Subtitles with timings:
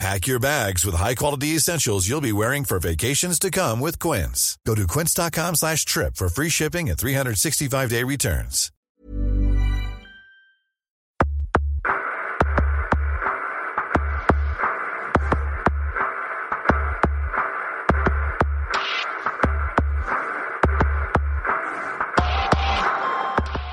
[0.00, 4.56] Pack your bags with high-quality essentials you'll be wearing for vacations to come with Quince.
[4.64, 8.70] Go to quince.com slash trip for free shipping and 365-day returns.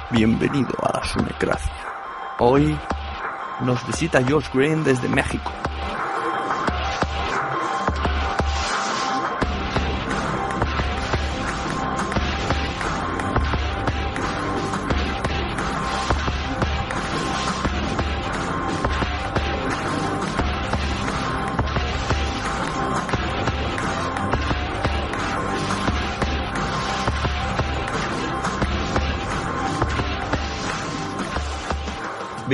[0.09, 1.71] Bienvenido a la Sunecracia.
[2.39, 2.79] Hoy
[3.61, 5.51] nos visita Josh Green desde México.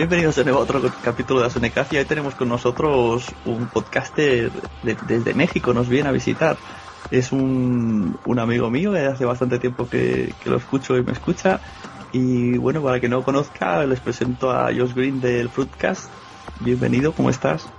[0.02, 2.00] Bienvenidos de nuevo a otro capítulo de Asonecacia.
[2.00, 6.60] Hoy tenemos con nosotros un podcaster de- desde México, nos viene a visitar.
[7.12, 11.62] Es un, un amigo mío, hace bastante tiempo que, que lo escucho y me escucha.
[12.12, 16.16] Y bueno, para que no lo conozca, les presento a Josh Green del Fruitcast.
[16.58, 17.72] Bienvenido, ¿cómo estás?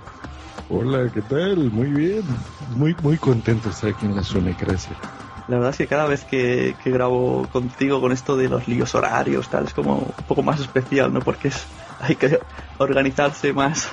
[0.67, 1.71] Hola, ¿qué tal?
[1.71, 2.45] Muy bien.
[2.59, 4.97] Muy, muy contento de estar aquí en la Sonecracia.
[5.45, 8.95] La verdad es que cada vez que, que grabo contigo con esto de los líos
[8.95, 11.23] horarios, tal, es como un poco más especial, ¿no?
[11.23, 11.69] Porque es,
[12.03, 12.39] hay que
[12.77, 13.91] organizarse más.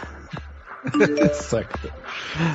[0.94, 1.88] Exacto.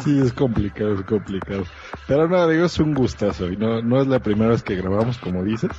[0.04, 1.64] Sí, es complicado, es complicado.
[2.08, 3.52] Pero nada, digo, es un gustazo.
[3.52, 5.72] Y no, no es la primera vez que grabamos, como dices.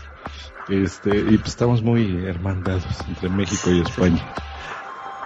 [0.69, 4.25] Este, y pues estamos muy hermandados entre México y España.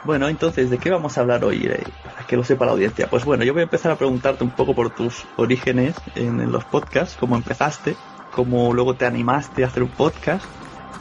[0.05, 1.67] Bueno, entonces, ¿de qué vamos a hablar hoy?
[1.67, 3.09] eh, para que lo sepa la audiencia.
[3.09, 6.53] Pues bueno, yo voy a empezar a preguntarte un poco por tus orígenes en, en
[6.53, 7.97] los podcasts, cómo empezaste,
[8.31, 10.45] cómo luego te animaste a hacer un podcast.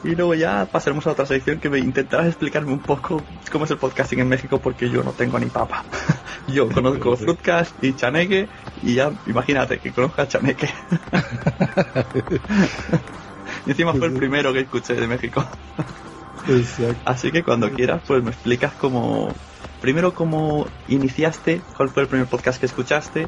[0.04, 3.22] Y luego ya pasaremos a otra sección que me intentarás explicarme un poco
[3.52, 5.84] cómo es el podcasting en México porque yo no tengo ni papa.
[6.48, 8.48] yo conozco Fruitcast y Chaneque
[8.82, 10.70] y ya imagínate que conozca a Chaneque.
[13.66, 15.46] y encima fue el primero que escuché de México.
[16.48, 17.02] Exacto.
[17.06, 19.34] Así que cuando quieras, pues me explicas cómo.
[19.82, 23.28] Primero, cómo iniciaste, cuál fue el primer podcast que escuchaste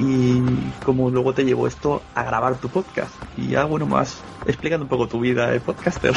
[0.00, 3.14] y cómo luego te llevó esto a grabar tu podcast.
[3.36, 6.14] Y ya, bueno, más explicando un poco tu vida de podcaster.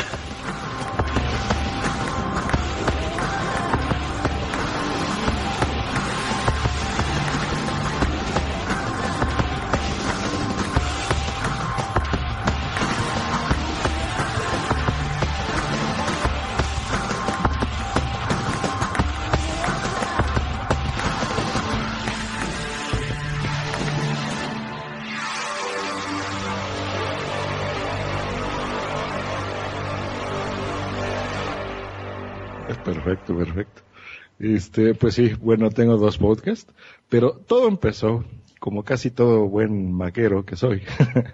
[34.72, 36.74] Este, pues sí, bueno, tengo dos podcasts,
[37.10, 38.24] pero todo empezó,
[38.58, 40.82] como casi todo buen maquero que soy,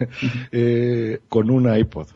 [0.51, 2.07] eh, con un iPod.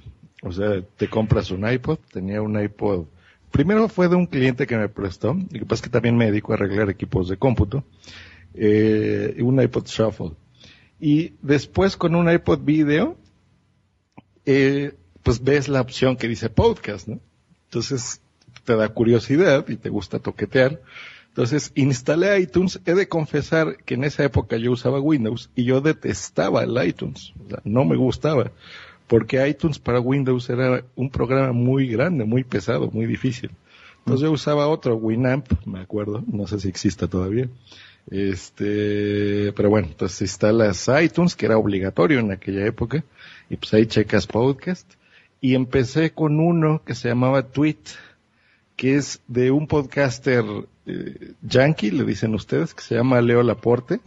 [0.42, 3.06] O sea, te compras un iPod, tenía un iPod.
[3.52, 6.54] Primero fue de un cliente que me prestó, y que pasa que también me dedico
[6.54, 7.84] a arreglar equipos de cómputo,
[8.56, 10.32] eh, un iPod Shuffle.
[11.00, 13.16] Y después con un iPod Video,
[14.48, 17.20] eh, pues ves la opción que dice podcast, ¿no?
[17.66, 18.22] Entonces
[18.64, 20.80] te da curiosidad y te gusta toquetear.
[21.30, 22.80] Entonces instalé iTunes.
[22.86, 27.34] He de confesar que en esa época yo usaba Windows y yo detestaba el iTunes.
[27.46, 28.52] O sea, no me gustaba.
[29.08, 33.52] Porque iTunes para Windows era un programa muy grande, muy pesado, muy difícil.
[34.00, 37.48] Entonces yo usaba otro, Winamp, me acuerdo, no sé si exista todavía.
[38.10, 43.04] Este, pero bueno, entonces instalas iTunes, que era obligatorio en aquella época,
[43.50, 44.92] y pues ahí checas podcast.
[45.40, 47.78] Y empecé con uno que se llamaba Tweet,
[48.82, 50.44] que es de un podcaster
[50.88, 54.00] eh, yankee, le dicen ustedes, que se llama Leo Laporte,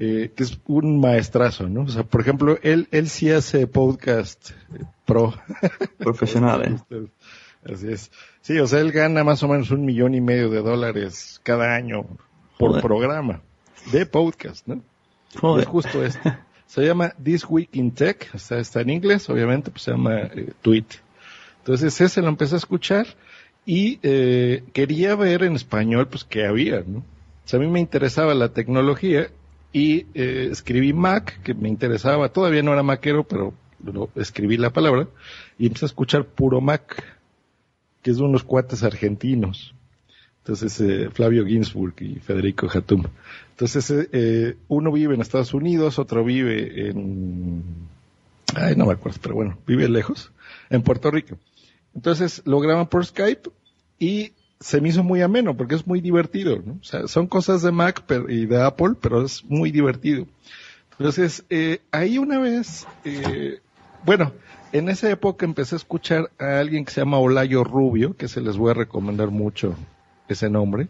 [0.00, 1.82] eh, que es un maestrazo, ¿no?
[1.82, 5.32] O sea, por ejemplo, él, él sí hace podcast eh, pro.
[5.98, 7.06] Profesional, ¿eh?
[7.72, 8.10] Así es.
[8.40, 11.76] Sí, o sea, él gana más o menos un millón y medio de dólares cada
[11.76, 12.02] año
[12.58, 12.82] por Joder.
[12.82, 13.42] programa
[13.92, 14.82] de podcast, ¿no?
[15.40, 15.62] Joder.
[15.62, 16.34] Es justo esto.
[16.66, 20.16] Se llama This Week in Tech, o sea, está en inglés, obviamente, pues se llama
[20.22, 20.86] eh, Tweet.
[21.60, 23.06] Entonces ese lo empecé a escuchar
[23.68, 27.00] y eh, quería ver en español, pues, qué había, ¿no?
[27.00, 27.04] O
[27.44, 29.28] sea, a mí me interesaba la tecnología
[29.74, 33.52] y eh, escribí Mac, que me interesaba, todavía no era maquero, pero
[33.84, 35.06] lo- escribí la palabra
[35.58, 37.04] y empecé a escuchar puro Mac,
[38.02, 39.74] que es de unos cuates argentinos.
[40.38, 43.04] Entonces, eh, Flavio Ginsburg y Federico Hatum.
[43.50, 47.62] Entonces, eh, eh, uno vive en Estados Unidos, otro vive en...
[48.54, 50.32] Ay, no me acuerdo, pero bueno, vive lejos,
[50.70, 51.36] en Puerto Rico.
[51.98, 53.50] Entonces, lo graban por Skype
[53.98, 54.30] y
[54.60, 56.74] se me hizo muy ameno porque es muy divertido, ¿no?
[56.80, 60.28] O sea, son cosas de Mac y de Apple, pero es muy divertido.
[60.92, 63.58] Entonces, eh, ahí una vez, eh,
[64.06, 64.30] bueno,
[64.70, 68.40] en esa época empecé a escuchar a alguien que se llama Olayo Rubio, que se
[68.42, 69.74] les voy a recomendar mucho
[70.28, 70.86] ese nombre.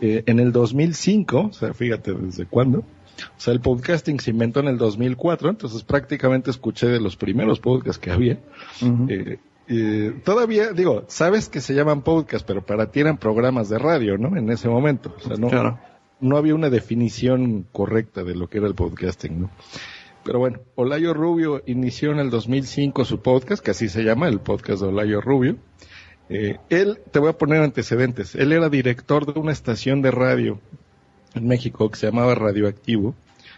[0.00, 2.78] Eh, en el 2005, o sea, fíjate desde cuándo.
[2.78, 7.60] O sea, el podcasting se inventó en el 2004, entonces prácticamente escuché de los primeros
[7.60, 8.38] podcasts que había.
[9.68, 14.18] Eh, todavía, digo, sabes que se llaman podcast, pero para ti eran programas de radio,
[14.18, 14.36] ¿no?
[14.36, 15.14] En ese momento.
[15.16, 15.78] O sea, no, Claro.
[16.20, 19.50] no había una definición correcta de lo que era el podcasting, ¿no?
[20.24, 24.38] Pero bueno, Olayo Rubio inició en el 2005 su podcast, que así se llama, el
[24.40, 25.56] podcast de Olayo Rubio.
[26.28, 30.60] Eh, él, te voy a poner antecedentes, él era director de una estación de radio
[31.34, 33.14] en México que se llamaba Radioactivo.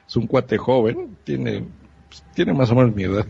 [0.09, 1.65] Es un cuate joven, tiene,
[2.09, 3.27] pues, tiene más o menos mi edad.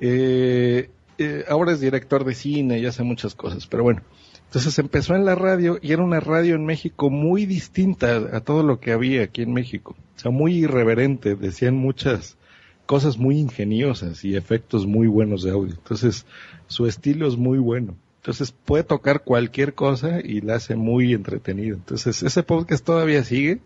[0.00, 4.02] Eh, eh, ahora es director de cine y hace muchas cosas, pero bueno.
[4.46, 8.62] Entonces empezó en la radio y era una radio en México muy distinta a todo
[8.62, 9.94] lo que había aquí en México.
[10.16, 12.38] O sea, muy irreverente, decían muchas
[12.86, 15.74] cosas muy ingeniosas y efectos muy buenos de audio.
[15.74, 16.24] Entonces,
[16.66, 17.94] su estilo es muy bueno.
[18.22, 21.76] Entonces, puede tocar cualquier cosa y la hace muy entretenido.
[21.76, 23.58] Entonces, ese podcast todavía sigue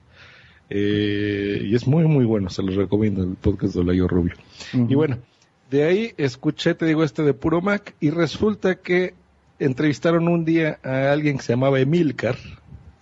[0.69, 2.50] eh, y es muy, muy bueno.
[2.50, 4.34] Se los recomiendo, el podcast de Olayo Rubio.
[4.72, 5.19] Y bueno,
[5.72, 9.14] de ahí escuché, te digo, este de Puro Mac y resulta que
[9.58, 12.36] entrevistaron un día a alguien que se llamaba Emilcar,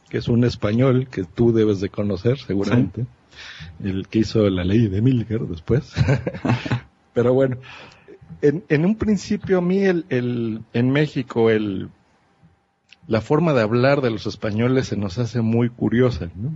[0.08, 3.06] que es un español que tú debes de conocer seguramente,
[3.82, 5.92] el que hizo la ley de Emilcar después.
[7.12, 7.56] Pero bueno,
[8.40, 11.88] en, en un principio a mí el, el, en México el,
[13.08, 16.52] la forma de hablar de los españoles se nos hace muy curiosa, ¿no?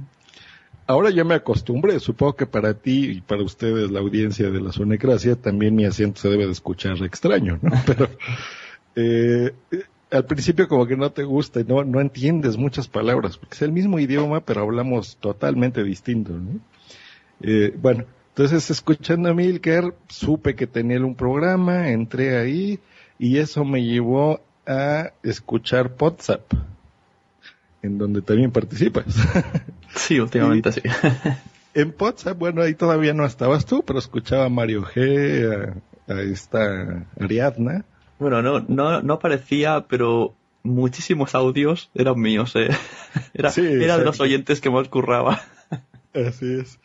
[0.87, 4.71] Ahora ya me acostumbré, supongo que para ti y para ustedes, la audiencia de la
[4.71, 7.71] Sonecracia, también mi acento se debe de escuchar extraño, ¿no?
[7.87, 8.11] Pero
[8.95, 9.53] eh,
[10.11, 13.63] al principio como que no te gusta y no, no entiendes muchas palabras, porque es
[13.63, 16.61] el mismo idioma, pero hablamos totalmente distinto, ¿no?
[17.41, 22.79] Eh, bueno, entonces escuchando a Milker, supe que tenía un programa, entré ahí
[23.19, 26.53] y eso me llevó a escuchar WhatsApp,
[27.83, 29.07] en donde también participas.
[29.97, 30.83] Sí, últimamente sí.
[31.75, 35.75] En WhatsApp, bueno, ahí todavía no estabas tú, pero escuchaba a Mario G,
[36.09, 37.85] a, a esta Ariadna.
[38.19, 42.69] Bueno, no, no, no parecía, pero muchísimos audios eran míos, eh.
[43.35, 45.41] Era, Sí, era de los oyentes que más curraba.
[46.15, 46.79] Así es.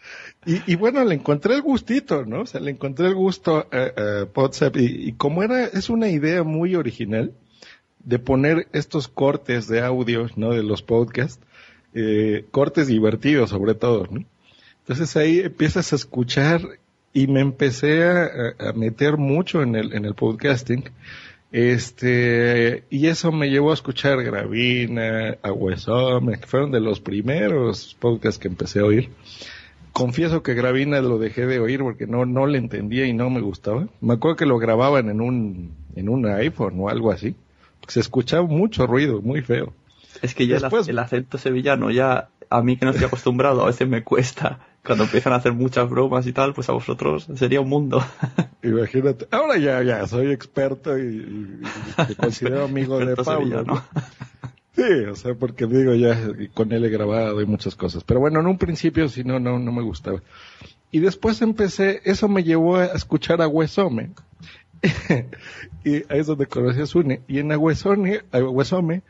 [0.45, 2.41] Y, y bueno, le encontré el gustito, ¿no?
[2.41, 6.09] O sea, le encontré el gusto a, a WhatsApp y, y como era, es una
[6.09, 7.33] idea muy original
[8.03, 10.51] de poner estos cortes de audio, ¿no?
[10.51, 11.43] De los podcasts,
[11.93, 14.23] eh, cortes divertidos sobre todo, ¿no?
[14.79, 16.61] Entonces ahí empiezas a escuchar
[17.13, 20.83] y me empecé a, meter mucho en el, en el podcasting
[21.51, 27.95] Este, y eso me llevó a escuchar Gravina, a Huesome, que fueron de los primeros
[27.99, 29.09] podcasts que empecé a oír.
[29.93, 33.41] Confieso que Gravina lo dejé de oír porque no, no le entendía y no me
[33.41, 33.87] gustaba.
[34.01, 37.35] Me acuerdo que lo grababan en un, en un iPhone o algo así.
[37.87, 39.73] Se escuchaba mucho ruido, muy feo.
[40.21, 43.63] Es que ya el, Después- el acento sevillano, ya a mí que no estoy acostumbrado,
[43.63, 44.59] a veces me cuesta.
[44.83, 48.03] Cuando empiezan a hacer muchas bromas y tal, pues a vosotros sería un mundo.
[48.63, 49.27] Imagínate.
[49.29, 51.61] Ahora ya, ya, soy experto y,
[52.07, 53.63] me considero amigo de Pablo.
[53.63, 53.83] ¿no?
[54.75, 56.17] Sí, o sea, porque digo ya,
[56.53, 58.03] con él he grabado y muchas cosas.
[58.05, 60.21] Pero bueno, en un principio sí, no, no, no me gustaba.
[60.91, 64.11] Y después empecé, eso me llevó a escuchar a Huesome.
[65.83, 67.21] y ahí es donde conocí a Sune.
[67.27, 69.01] Y en Aguesone, a Huesome,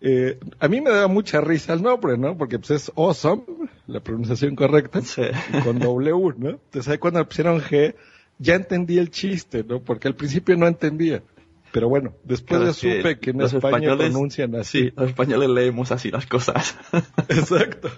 [0.00, 2.36] eh, a mí me daba mucha risa el nombre, ¿no?
[2.36, 3.42] Porque pues es Awesome,
[3.86, 5.22] la pronunciación correcta Sí.
[5.64, 6.50] con W, ¿no?
[6.50, 7.94] Entonces ahí cuando pusieron G,
[8.38, 9.80] ya entendí el chiste, ¿no?
[9.80, 11.22] Porque al principio no entendía.
[11.72, 14.84] Pero bueno, después ya supe que en los España españoles- pronuncian así.
[14.84, 16.76] Sí, los españoles leemos así las cosas.
[17.28, 17.90] Exacto.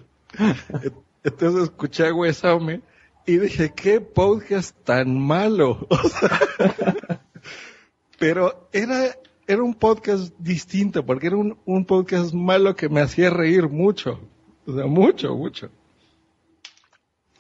[1.22, 2.80] Entonces escuché a Huesame
[3.26, 5.86] y dije, qué podcast tan malo.
[5.90, 6.40] O sea,
[8.18, 9.16] pero era,
[9.50, 14.20] era un podcast distinto, porque era un, un podcast malo que me hacía reír mucho.
[14.66, 15.70] O sea, mucho, mucho.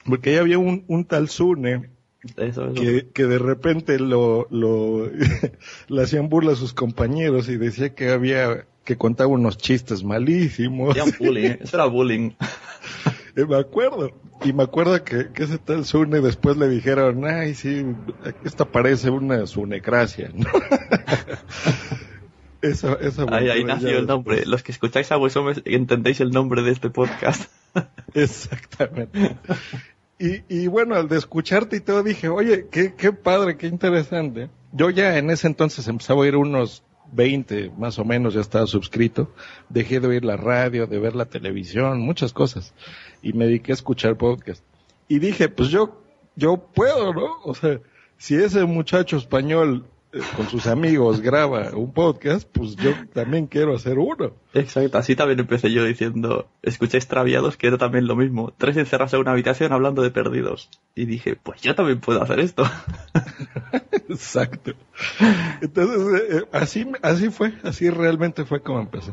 [0.04, 1.90] Porque ahí había un, un tal Sune
[2.36, 2.74] Eso, eso.
[2.74, 5.08] que, que de repente lo, lo
[5.88, 10.96] le hacían burla a sus compañeros y decía que había que contaba unos chistes malísimos.
[10.96, 12.32] Era bullying, eso era bullying.
[13.36, 14.10] Y me acuerdo.
[14.44, 17.84] Y me acuerdo que, que ese tal Sune después le dijeron, ay, sí,
[18.44, 20.46] esta parece una sunecracia, ¿no?
[22.62, 24.36] eso, eso Ahí, nació el nombre.
[24.36, 24.50] después.
[24.50, 27.50] Los que escucháis a Huesome entendéis el nombre de este podcast.
[28.14, 29.36] Exactamente.
[30.18, 34.50] Y, y bueno, al de escucharte y todo dije, oye, qué, qué padre, qué interesante.
[34.72, 36.82] Yo ya en ese entonces empezaba a oír unos
[37.12, 39.32] 20 más o menos, ya estaba suscrito.
[39.68, 42.72] Dejé de oír la radio, de ver la televisión, muchas cosas.
[43.22, 44.62] Y me dediqué a escuchar podcast.
[45.08, 46.00] Y dije, pues yo,
[46.36, 47.40] yo puedo, ¿no?
[47.44, 47.80] O sea,
[48.16, 53.76] si ese muchacho español eh, con sus amigos graba un podcast, pues yo también quiero
[53.76, 54.32] hacer uno.
[54.54, 58.52] Exacto, así también empecé yo diciendo, escuché extraviados, que era también lo mismo.
[58.56, 60.68] Tres encerrados en una habitación hablando de perdidos.
[60.96, 62.68] Y dije, pues yo también puedo hacer esto.
[64.08, 64.72] Exacto.
[65.60, 69.12] Entonces, eh, eh, así, así fue, así realmente fue como empecé.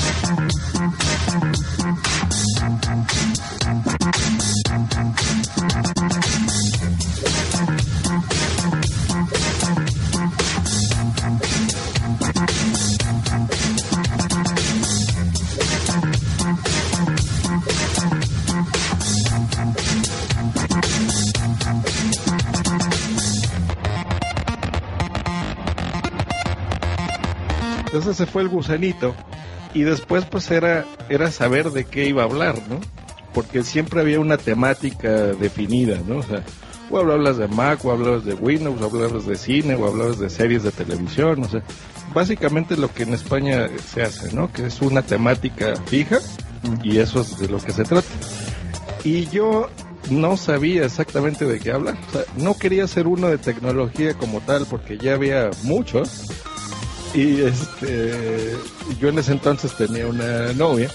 [27.91, 29.13] Entonces se fue el gusanito
[29.73, 32.79] y después pues era, era saber de qué iba a hablar, ¿no?
[33.33, 36.19] Porque siempre había una temática definida, ¿no?
[36.19, 36.41] O sea,
[36.89, 40.29] o hablabas de Mac, o hablabas de Windows, o hablabas de cine, o hablabas de
[40.29, 41.63] series de televisión, o sea,
[42.13, 44.51] básicamente lo que en España se hace, ¿no?
[44.51, 46.19] Que es una temática fija
[46.83, 48.07] y eso es de lo que se trata.
[49.03, 49.69] Y yo
[50.09, 54.41] no sabía exactamente de qué hablar, o sea, no quería hacer uno de tecnología como
[54.41, 56.29] tal porque ya había muchos
[57.13, 58.55] y este
[58.99, 60.89] yo en ese entonces tenía una novia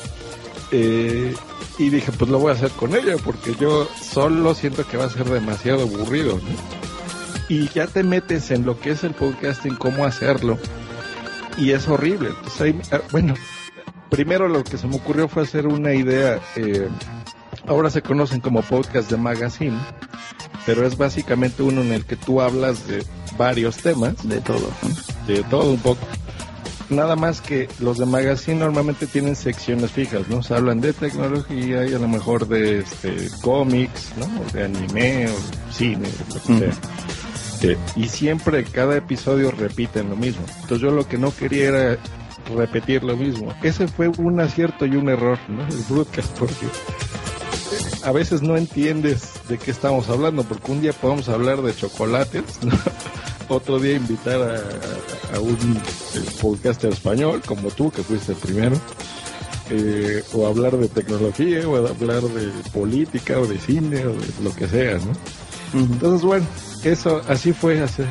[0.72, 1.34] eh,
[1.78, 5.04] y dije pues lo voy a hacer con ella porque yo solo siento que va
[5.04, 7.46] a ser demasiado aburrido ¿no?
[7.48, 10.58] y ya te metes en lo que es el podcasting cómo hacerlo
[11.58, 12.30] y es horrible
[12.92, 13.34] ah, bueno
[14.10, 16.88] primero lo que se me ocurrió fue hacer una idea eh,
[17.66, 19.78] ahora se conocen como podcast de magazine
[20.64, 23.04] pero es básicamente uno en el que tú hablas de
[23.38, 24.68] varios temas De todo.
[25.26, 26.06] De todo un poco.
[26.88, 30.42] Nada más que los de magazine normalmente tienen secciones fijas, ¿no?
[30.42, 34.26] Se hablan de tecnología y a lo mejor de este cómics, ¿no?
[34.26, 36.80] O de anime o cine, lo que sea.
[37.62, 40.44] Eh, y siempre cada episodio repiten lo mismo.
[40.62, 41.98] Entonces yo lo que no quería era
[42.54, 43.52] repetir lo mismo.
[43.62, 45.66] Ese fue un acierto y un error, ¿no?
[45.66, 46.66] El broadcast porque
[48.06, 52.44] a veces no entiendes de qué estamos hablando, porque un día podemos hablar de chocolates,
[52.62, 52.72] ¿no?
[53.48, 55.76] otro día invitar a, a- un
[56.14, 58.76] eh, podcaster español como tú, que fuiste el primero,
[59.70, 64.54] eh, o hablar de tecnología, o hablar de política, o de cine, o de lo
[64.54, 65.12] que sea, ¿no?
[65.74, 66.46] Entonces, bueno,
[66.84, 68.02] eso así fue, así,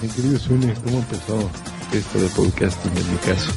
[0.00, 0.38] mi querido
[0.84, 1.50] ¿cómo empezó
[1.92, 3.50] esto de podcasting en mi caso?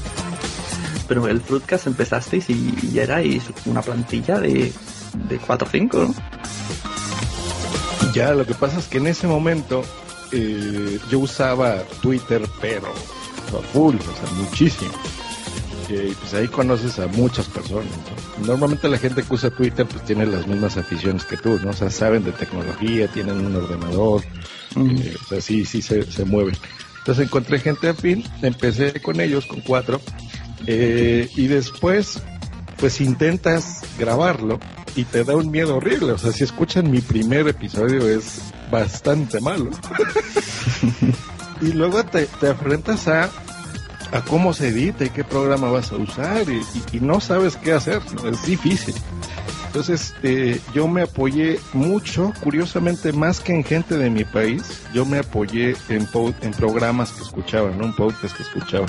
[1.07, 4.73] Pero el Fruitcast empezasteis y ya erais una plantilla de,
[5.13, 6.13] de 4 o 5, ¿no?
[8.13, 9.84] Ya, lo que pasa es que en ese momento
[10.32, 14.91] eh, yo usaba Twitter, pero a full, o sea, muchísimo.
[15.89, 17.86] Y pues ahí conoces a muchas personas.
[18.39, 18.48] ¿no?
[18.48, 21.72] Normalmente la gente que usa Twitter pues tiene las mismas aficiones que tú, ¿no?
[21.72, 24.24] O sea, saben de tecnología, tienen un ordenador,
[24.75, 26.55] eh, o sea, sí, sí se, se mueven.
[27.00, 30.00] Entonces encontré gente afín, empecé con ellos, con cuatro,
[30.65, 32.24] eh, y después
[32.83, 34.59] pues intentas grabarlo
[34.93, 36.11] y te da un miedo horrible.
[36.11, 39.69] O sea, si escuchan mi primer episodio es bastante malo.
[41.61, 43.29] y luego te, te enfrentas a,
[44.11, 48.01] a cómo se edita y qué programa vas a usar y, no sabes qué hacer.
[48.29, 48.95] Es difícil.
[49.67, 55.05] Entonces, eh, yo me apoyé mucho, curiosamente, más que en gente de mi país, yo
[55.05, 56.05] me apoyé en,
[56.41, 57.85] en programas que escuchaba, ¿no?
[57.85, 58.87] Un podcast que escuchaba.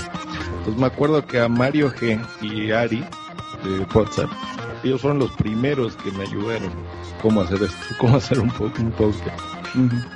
[0.57, 3.01] Entonces, me acuerdo que a Mario G y Ari
[3.65, 4.29] de WhatsApp,
[4.83, 6.71] ellos fueron los primeros que me ayudaron
[7.21, 9.39] cómo hacer esto, cómo hacer un, un podcast.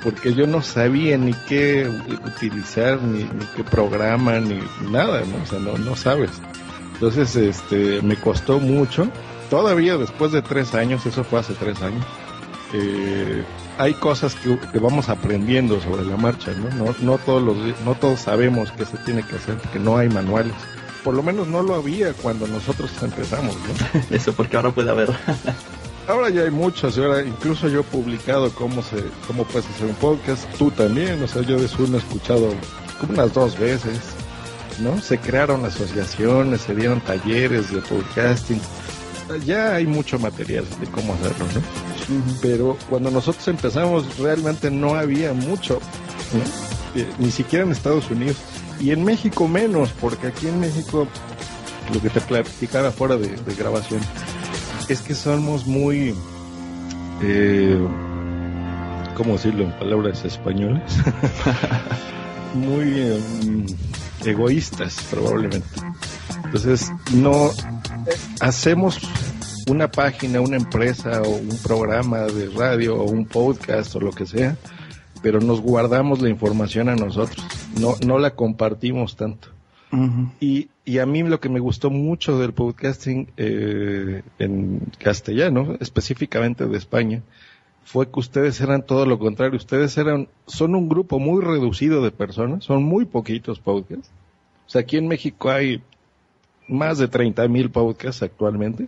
[0.02, 1.86] Porque yo no sabía ni qué
[2.24, 4.58] utilizar, ni, ni qué programa, ni
[4.90, 5.42] nada, ¿no?
[5.42, 6.30] O sea, no, no sabes.
[6.94, 9.08] Entonces, este, me costó mucho.
[9.50, 12.06] Todavía después de tres años, eso fue hace tres años,
[12.72, 13.42] eh,
[13.78, 16.84] hay cosas que, que vamos aprendiendo sobre la marcha, ¿no?
[16.84, 20.08] No, no todos los, no todos sabemos qué se tiene que hacer, porque no hay
[20.08, 20.54] manuales.
[21.04, 24.00] Por lo menos no lo había cuando nosotros empezamos, ¿no?
[24.16, 25.10] Eso porque ahora puede haber.
[26.06, 29.86] Ahora ya hay muchos, y ahora incluso yo he publicado cómo se, cómo puedes hacer
[29.86, 32.52] un podcast, tú también, o sea, yo de Zoom he escuchado
[33.00, 34.00] como unas dos veces,
[34.80, 35.00] ¿no?
[35.00, 38.60] Se crearon asociaciones, se dieron talleres de podcasting,
[39.44, 42.32] ya hay mucho material de cómo hacerlo, ¿no?
[42.42, 45.80] Pero cuando nosotros empezamos realmente no había mucho,
[46.32, 47.00] ¿no?
[47.00, 48.36] Eh, ni siquiera en Estados Unidos,
[48.80, 51.06] y en México menos, porque aquí en México,
[51.92, 54.00] lo que te platicaba fuera de, grabación,
[54.88, 56.14] es que somos muy,
[57.22, 57.78] eh,
[59.16, 60.96] ¿cómo decirlo en palabras españolas?
[62.54, 63.66] muy em,
[64.24, 65.68] egoístas, probablemente.
[66.44, 67.50] Entonces, no
[68.40, 68.98] hacemos
[69.68, 74.26] una página, una empresa o un programa de radio o un podcast o lo que
[74.26, 74.56] sea,
[75.22, 77.44] pero nos guardamos la información a nosotros,
[77.78, 79.48] no, no la compartimos tanto.
[80.38, 86.66] Y, y a mí lo que me gustó mucho del podcasting eh, en castellano, específicamente
[86.66, 87.22] de España,
[87.82, 89.56] fue que ustedes eran todo lo contrario.
[89.56, 94.10] Ustedes eran, son un grupo muy reducido de personas, son muy poquitos podcasts.
[94.66, 95.82] O sea, aquí en México hay
[96.68, 98.86] más de 30 mil podcasts actualmente.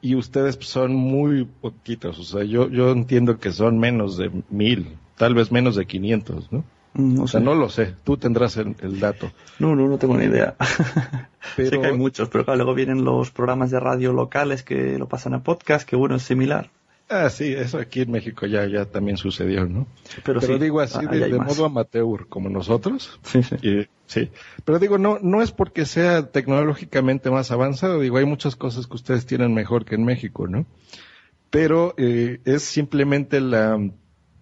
[0.00, 2.20] Y ustedes son muy poquitos.
[2.20, 6.52] O sea, yo, yo entiendo que son menos de mil, tal vez menos de 500,
[6.52, 6.64] ¿no?
[6.96, 7.44] No O sea, sé.
[7.44, 7.94] no lo sé.
[8.04, 9.30] Tú tendrás el, el dato.
[9.58, 10.54] No, no, no tengo ni idea.
[11.56, 14.98] Pero- sé que hay muchos, pero claro, luego vienen los programas de radio locales que
[14.98, 16.70] lo pasan a podcast, que uno es similar.
[17.08, 19.86] Ah, sí, eso aquí en México ya, ya también sucedió, ¿no?
[20.24, 23.20] Pero, Pero sí, digo así, de, de modo amateur, como nosotros.
[23.22, 23.54] Sí, sí.
[23.62, 24.30] Y- sí.
[24.64, 28.00] Pero digo, no, no es porque sea tecnológicamente más avanzado.
[28.00, 30.66] Digo, hay muchas cosas que ustedes tienen mejor que en México, ¿no?
[31.50, 33.78] Pero eh, es simplemente la,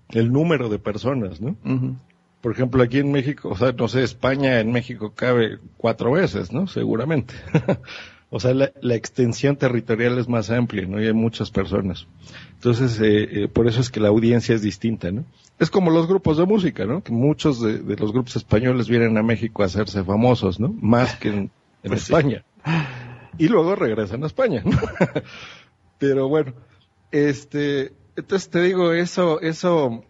[0.09, 1.57] el número de personas, ¿no?
[1.67, 1.97] Ujú.
[2.45, 6.53] Por ejemplo, aquí en México, o sea, no sé, España en México cabe cuatro veces,
[6.53, 6.67] ¿no?
[6.67, 7.33] Seguramente.
[8.31, 11.01] o sea, la, la extensión territorial es más amplia, ¿no?
[11.03, 12.07] Y hay muchas personas.
[12.53, 15.25] Entonces, eh, eh, por eso es que la audiencia es distinta, ¿no?
[15.59, 17.03] Es como los grupos de música, ¿no?
[17.03, 20.69] Que muchos de, de los grupos españoles vienen a México a hacerse famosos, ¿no?
[20.83, 21.51] Más que en, en
[21.89, 22.13] Pues sí.
[22.13, 22.45] España.
[23.39, 24.79] Y luego regresan a España, ¿no?
[25.99, 26.53] Pero bueno,
[27.11, 30.05] este, entonces te digo, eso, eso,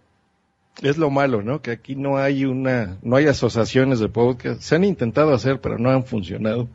[0.82, 1.62] es lo malo, ¿no?
[1.62, 4.60] Que aquí no hay una, no hay asociaciones de podcast.
[4.60, 6.68] Se han intentado hacer, pero no han funcionado.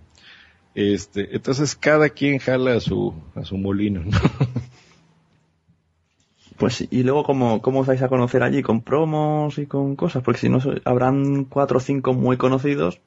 [0.76, 4.18] Este, entonces cada quien jala a su, a su molino, ¿no?
[6.58, 8.62] Pues y luego, ¿cómo, ¿cómo os vais a conocer allí?
[8.62, 10.22] ¿Con promos y con cosas?
[10.24, 13.00] Porque si no, habrán cuatro o cinco muy conocidos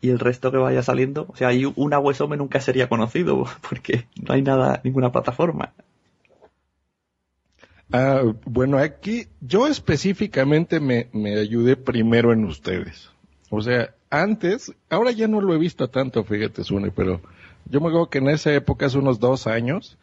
[0.00, 1.26] y el resto que vaya saliendo.
[1.28, 5.72] O sea, hay una Wesome nunca sería conocido porque no hay nada, ninguna plataforma.
[7.92, 13.10] Ah, bueno, aquí yo específicamente me, me ayudé primero en ustedes.
[13.50, 17.20] O sea, antes, ahora ya no lo he visto tanto, fíjate, Sune, pero
[17.66, 19.98] yo me acuerdo que en esa época, hace unos dos años,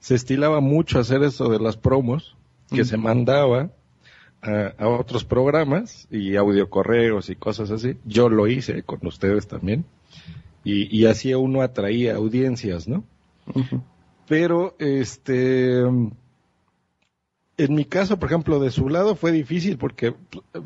[0.00, 2.36] se estilaba mucho hacer eso de las promos,
[2.70, 3.70] que se mandaba
[4.42, 7.96] a, a otros programas y audiocorreos y cosas así.
[8.04, 9.84] Yo lo hice con ustedes también.
[10.64, 13.04] Y, y así uno atraía audiencias, ¿no?
[14.26, 15.82] Pero, este,
[17.58, 20.14] en mi caso, por ejemplo, de su lado fue difícil porque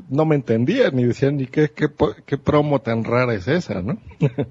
[0.09, 1.89] no me entendían ni decían ni qué, qué,
[2.27, 3.99] qué promo tan rara es esa, ¿no?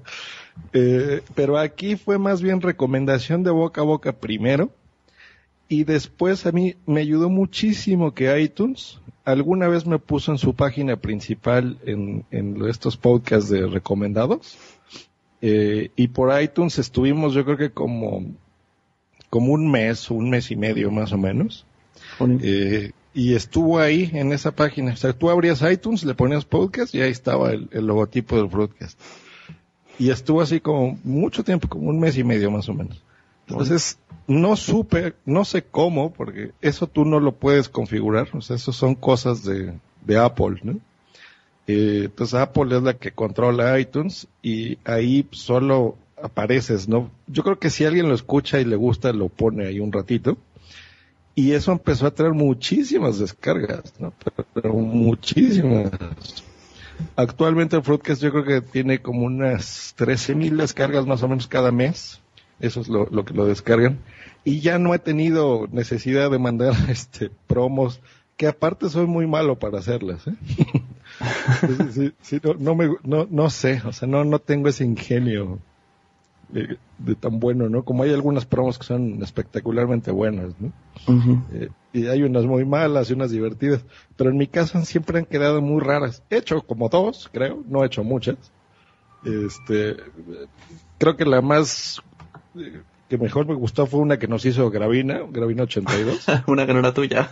[0.74, 4.70] Eh, pero aquí fue más bien recomendación de boca a boca primero.
[5.68, 10.54] Y después a mí me ayudó muchísimo que iTunes alguna vez me puso en su
[10.54, 14.58] página principal en, en estos podcasts de recomendados.
[15.40, 18.26] Eh, y por iTunes estuvimos yo creo que como,
[19.30, 21.64] como un mes, un mes y medio más o menos.
[22.42, 24.92] Eh, y estuvo ahí en esa página.
[24.92, 28.46] O sea, tú abrías iTunes, le ponías podcast y ahí estaba el, el logotipo del
[28.46, 28.98] broadcast.
[29.98, 33.02] Y estuvo así como mucho tiempo, como un mes y medio más o menos.
[33.48, 38.56] Entonces, no supe, no sé cómo, porque eso tú no lo puedes configurar, o sea,
[38.56, 40.78] eso son cosas de, de Apple, ¿no?
[41.66, 47.10] Eh, entonces Apple es la que controla iTunes y ahí solo apareces, ¿no?
[47.26, 50.36] Yo creo que si alguien lo escucha y le gusta, lo pone ahí un ratito.
[51.40, 54.12] Y eso empezó a traer muchísimas descargas, ¿no?
[54.52, 55.90] Pero, muchísimas.
[57.16, 61.72] Actualmente el Fruitcast yo creo que tiene como unas 13.000 descargas más o menos cada
[61.72, 62.20] mes.
[62.60, 64.00] Eso es lo, que lo descargan
[64.44, 68.00] y ya no he tenido necesidad de mandar este promos
[68.36, 70.34] que aparte soy muy malo para hacerlas ¿eh?
[72.42, 75.58] no, no, me no, no sé o sea no no tengo ese ingenio
[76.52, 80.72] de, tan bueno no como hay algunas promos que son espectacularmente buenas no
[81.52, 83.84] eh, y hay unas muy malas y unas divertidas
[84.16, 87.82] pero en mi caso siempre han quedado muy raras he hecho como dos creo no
[87.82, 88.36] he hecho muchas
[89.24, 89.96] este
[90.98, 92.02] creo que la más
[93.10, 96.26] que mejor me gustó fue una que nos hizo Gravina, Gravina 82.
[96.46, 97.28] una que no era tuya.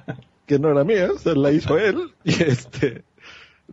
[0.46, 2.12] que no era mía, se la hizo él.
[2.24, 3.02] Y este,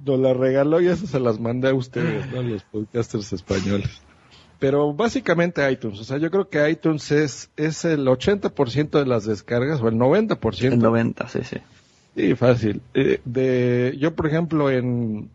[0.05, 2.41] nos la regaló y eso se las mandé a ustedes, ¿no?
[2.41, 4.01] Los podcasters españoles.
[4.59, 9.25] Pero básicamente iTunes, o sea, yo creo que iTunes es, es el 80% de las
[9.25, 10.73] descargas, o el 90%.
[10.73, 11.57] El 90, sí, sí.
[12.15, 12.81] Sí, fácil.
[12.93, 15.29] Eh, de, yo, por ejemplo, en,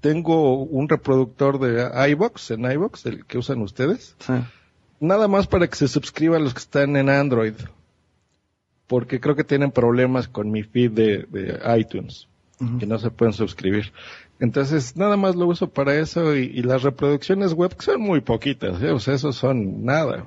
[0.00, 4.16] tengo un reproductor de iBox, en iBox, el que usan ustedes.
[4.18, 4.32] Sí
[5.00, 7.54] nada más para que se suscriban los que están en Android.
[8.86, 12.28] Porque creo que tienen problemas con mi feed de, iTunes,
[12.78, 13.92] que no se pueden suscribir.
[14.38, 18.82] Entonces, nada más lo uso para eso y, las reproducciones web que son muy poquitas,
[18.82, 18.90] ¿eh?
[18.90, 20.26] o sea, eso son nada.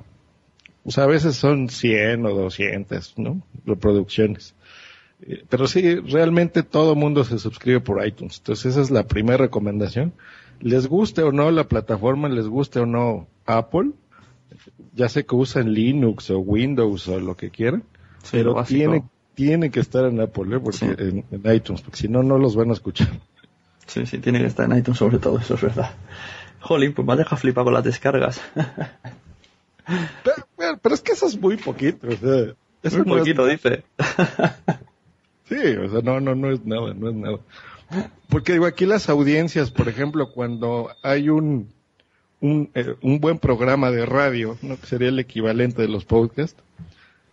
[0.84, 3.42] O sea, a veces son 100 o 200, ¿no?
[3.64, 4.54] Reproducciones.
[5.22, 8.38] Eh, pero sí, realmente todo mundo se suscribe por iTunes.
[8.38, 10.12] Entonces, esa es la primera recomendación.
[10.60, 13.92] Les guste o no la plataforma, les guste o no Apple,
[14.94, 17.84] ya sé que usan Linux o Windows o lo que quieran,
[18.30, 20.60] pero tiene, tiene que estar en Apple, ¿eh?
[20.60, 23.08] porque en, iTunes, porque si no, no los van a escuchar.
[23.86, 25.90] Sí, sí, tiene que estar en iTunes sobre todo, eso es verdad.
[26.60, 28.40] Jolín, pues me has dejado flipar con las descargas.
[30.82, 33.84] pero, es que eso es muy poquito, o sea, es muy poquito, dice.
[35.48, 37.38] sí, o sea, no, no, no es nada, no es nada.
[38.28, 41.68] Porque digo, aquí las audiencias, por ejemplo, cuando hay un,
[42.40, 44.80] un, eh, un buen programa de radio, ¿no?
[44.80, 46.62] que sería el equivalente de los podcasts,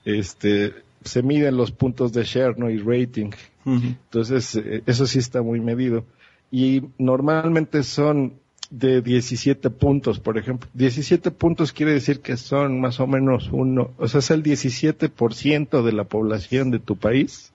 [0.04, 2.70] este, se miden los puntos de share ¿no?
[2.70, 3.32] y rating.
[3.66, 6.06] Entonces, eh, eso sí está muy medido.
[6.52, 8.34] Y normalmente son
[8.72, 10.70] de 17 puntos, por ejemplo.
[10.74, 15.84] 17 puntos quiere decir que son más o menos uno, o sea, es el 17%
[15.84, 17.52] de la población de tu país,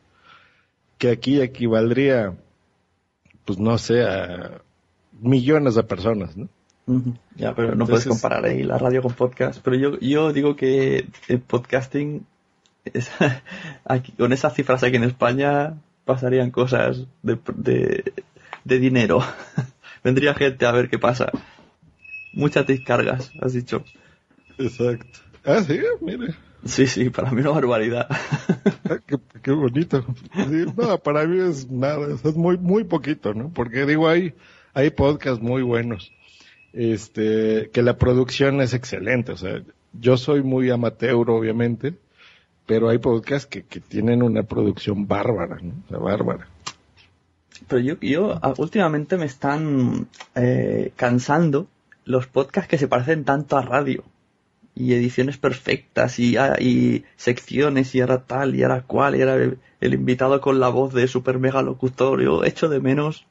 [0.99, 2.35] que aquí equivaldría,
[3.45, 4.61] pues no sé, a
[5.21, 6.49] millones de personas, ¿no?
[7.35, 9.61] Ya, pero no puedes comparar ahí la radio con podcast.
[9.63, 12.25] Pero yo, yo digo que el podcasting,
[13.85, 17.39] aquí, con esas cifras aquí en España, pasarían cosas de,
[18.65, 19.23] de, dinero.
[20.05, 21.31] Vendría gente a ver qué pasa.
[22.33, 23.85] Muchas descargas, has dicho.
[24.59, 25.21] Exacto.
[25.45, 26.35] Ah, sí, mire.
[26.65, 28.09] Sí, sí, para mí una barbaridad.
[28.89, 28.99] Ah,
[29.43, 30.05] qué, bonito.
[30.77, 33.51] no, para mí es nada, es muy, muy poquito, ¿no?
[33.53, 34.35] Porque digo, hay,
[34.75, 36.13] hay podcasts muy buenos
[36.77, 39.33] este, que la producción es excelente.
[39.33, 39.63] O sea,
[39.99, 41.95] yo soy muy amateur, obviamente,
[42.67, 46.01] pero hay podcasts que, que tienen una producción bárbara, ¿no?
[46.01, 46.49] Bárbara.
[47.69, 51.69] Pero yo, yo ah, últimamente me están eh, cansando
[52.05, 54.05] los podcasts que se parecen tanto a radio.
[54.75, 59.35] Y ediciones perfectas, y, ah, y secciones, y ahora tal, y ahora cual, y era
[59.37, 62.21] el, el invitado con la voz de super mega locutor.
[62.21, 63.27] Yo echo de menos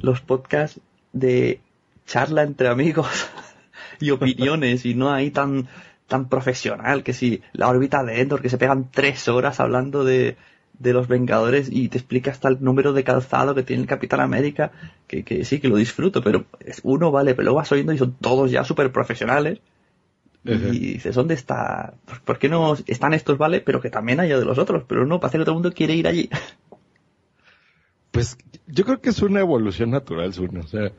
[0.00, 0.80] los podcasts
[1.12, 1.60] de
[2.06, 3.28] charla entre amigos
[4.00, 5.68] y opiniones y no hay tan
[6.08, 10.36] tan profesional que si la órbita de Endor que se pegan tres horas hablando de,
[10.78, 14.20] de los Vengadores y te explica hasta el número de calzado que tiene el Capitán
[14.20, 14.72] América,
[15.06, 16.46] que, que sí, que lo disfruto, pero
[16.82, 19.60] uno vale, pero luego vas oyendo y son todos ya súper profesionales.
[20.44, 21.92] Y dices, ¿dónde está?
[22.24, 23.60] ¿Por qué no están estos, vale?
[23.60, 25.94] Pero que también haya de los otros, pero no, parece que todo el mundo quiere
[25.94, 26.28] ir allí.
[28.10, 30.60] Pues yo creo que es una evolución natural, Zuno.
[30.60, 30.90] O sea,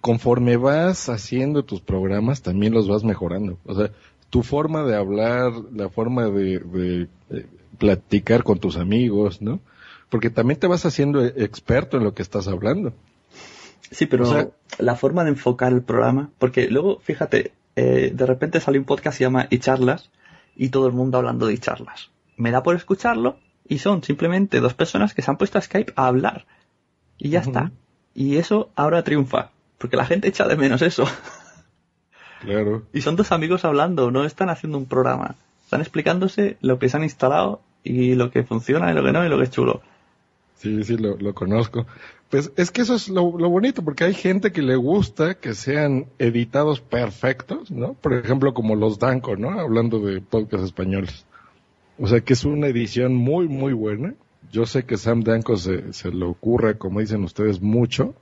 [0.00, 3.58] conforme vas haciendo tus programas, también los vas mejorando.
[3.64, 3.90] O sea,
[4.30, 7.46] tu forma de hablar, la forma de, de, de
[7.78, 9.60] platicar con tus amigos, ¿no?
[10.10, 12.92] Porque también te vas haciendo experto en lo que estás hablando.
[13.90, 18.26] Sí, pero O sea- la forma de enfocar el programa, porque luego, fíjate, eh, de
[18.26, 20.10] repente sale un podcast que se llama Y Charlas
[20.56, 22.10] y todo el mundo hablando de Y Charlas.
[22.36, 25.92] Me da por escucharlo y son simplemente dos personas que se han puesto a Skype
[25.96, 26.46] a hablar.
[27.18, 27.72] Y ya está.
[28.14, 31.04] Y eso ahora triunfa, porque la gente echa de menos eso.
[32.40, 32.82] Claro.
[32.92, 35.36] Y son dos amigos hablando, no están haciendo un programa.
[35.64, 39.24] Están explicándose lo que se han instalado y lo que funciona y lo que no
[39.24, 39.82] y lo que es chulo.
[40.56, 41.86] Sí, sí, lo, lo conozco.
[42.30, 45.54] Pues es que eso es lo, lo bonito, porque hay gente que le gusta que
[45.54, 47.94] sean editados perfectos, ¿no?
[47.94, 49.58] Por ejemplo, como los Danco, ¿no?
[49.58, 51.24] Hablando de podcast españoles.
[51.98, 54.14] O sea, que es una edición muy, muy buena.
[54.52, 58.14] Yo sé que Sam Danco se, se le ocurre, como dicen ustedes, mucho.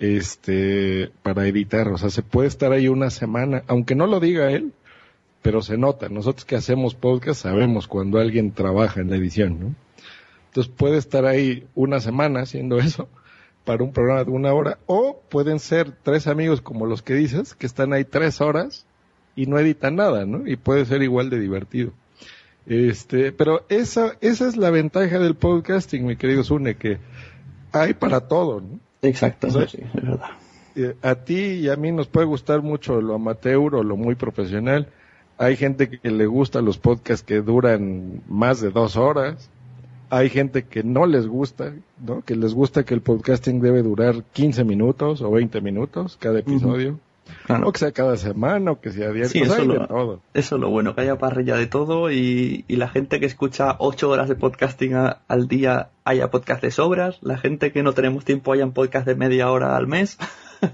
[0.00, 1.88] Este, para editar.
[1.88, 4.72] O sea, se puede estar ahí una semana, aunque no lo diga él,
[5.42, 6.08] pero se nota.
[6.08, 9.74] Nosotros que hacemos podcast sabemos cuando alguien trabaja en la edición, ¿no?
[10.48, 13.08] Entonces puede estar ahí una semana haciendo eso
[13.64, 17.54] para un programa de una hora, o pueden ser tres amigos como los que dices,
[17.54, 18.86] que están ahí tres horas
[19.36, 20.48] y no editan nada, ¿no?
[20.48, 21.92] Y puede ser igual de divertido.
[22.66, 26.98] Este, pero esa, esa es la ventaja del podcasting, mi querido Sune, que
[27.72, 28.80] hay para todo, ¿no?
[29.02, 30.30] Exacto, O sea, sí, es verdad.
[30.76, 34.14] eh, a ti y a mí nos puede gustar mucho lo amateur o lo muy
[34.14, 34.88] profesional.
[35.38, 39.48] Hay gente que le gusta los podcasts que duran más de dos horas.
[40.10, 41.72] Hay gente que no les gusta,
[42.04, 42.22] ¿no?
[42.22, 46.98] Que les gusta que el podcasting debe durar 15 minutos o 20 minutos cada episodio.
[47.46, 47.68] Claro.
[47.68, 49.28] O que sea cada semana o que sea diario.
[49.28, 50.20] Sí, O sea, eso de lo- todo.
[50.34, 53.76] Eso es lo bueno, que haya parrilla de todo y, y la gente que escucha
[53.78, 57.92] ocho horas de podcasting a- al día haya podcast de sobras, la gente que no
[57.92, 60.18] tenemos tiempo haya un podcast de media hora al mes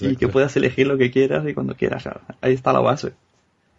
[0.00, 2.08] y que puedas elegir lo que quieras y cuando quieras.
[2.40, 3.12] Ahí está la base.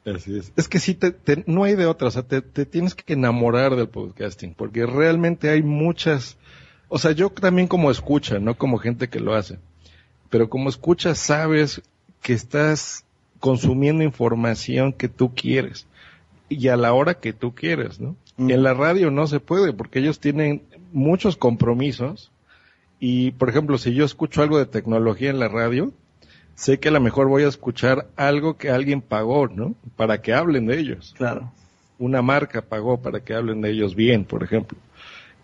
[0.06, 0.54] Así es.
[0.56, 2.08] Es que sí, te, te- no hay de otra.
[2.08, 6.38] O sea, te, te tienes que enamorar del podcasting, porque realmente hay muchas.
[6.88, 9.60] O sea, yo también como escucha, no como gente que lo hace.
[10.30, 11.82] Pero como escucha, sabes
[12.22, 13.06] que estás
[13.40, 15.88] consumiendo información que tú quieres
[16.50, 18.16] y a la hora que tú quieres, ¿no?
[18.38, 18.50] Ujú.
[18.50, 22.32] En la radio no se puede porque ellos tienen muchos compromisos
[23.00, 25.94] y, por ejemplo, si yo escucho algo de tecnología en la radio,
[26.56, 29.76] sé que a lo mejor voy a escuchar algo que alguien pagó, ¿no?
[29.96, 31.14] Para que hablen de ellos.
[31.18, 31.52] Claro.
[31.98, 34.78] Una marca pagó para que hablen de ellos bien, por ejemplo.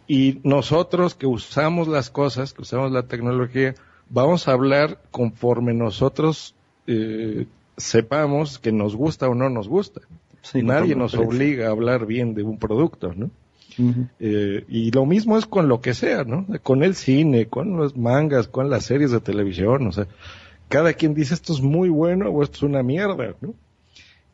[0.08, 3.76] Y nosotros que usamos las cosas, que usamos la tecnología,
[4.10, 6.56] vamos a hablar conforme nosotros
[6.88, 10.02] eh, sepamos que nos gusta o no nos gusta.
[10.42, 13.32] Sí, Nadie nos obliga a hablar bien de un producto, ¿no?
[14.20, 16.46] Eh, y lo mismo es con lo que sea, ¿no?
[16.64, 20.08] Con el cine, con los mangas, con las series de televisión, o sea,
[20.70, 23.54] cada quien dice esto es muy bueno o esto es una mierda, ¿no?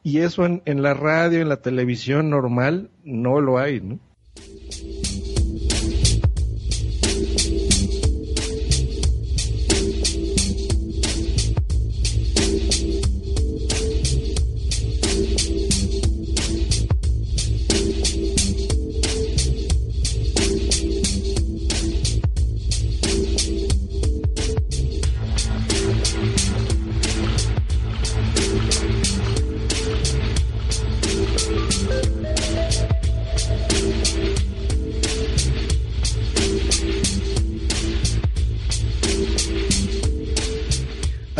[0.03, 3.99] Y eso en, en la radio, en la televisión normal, no lo hay, ¿no?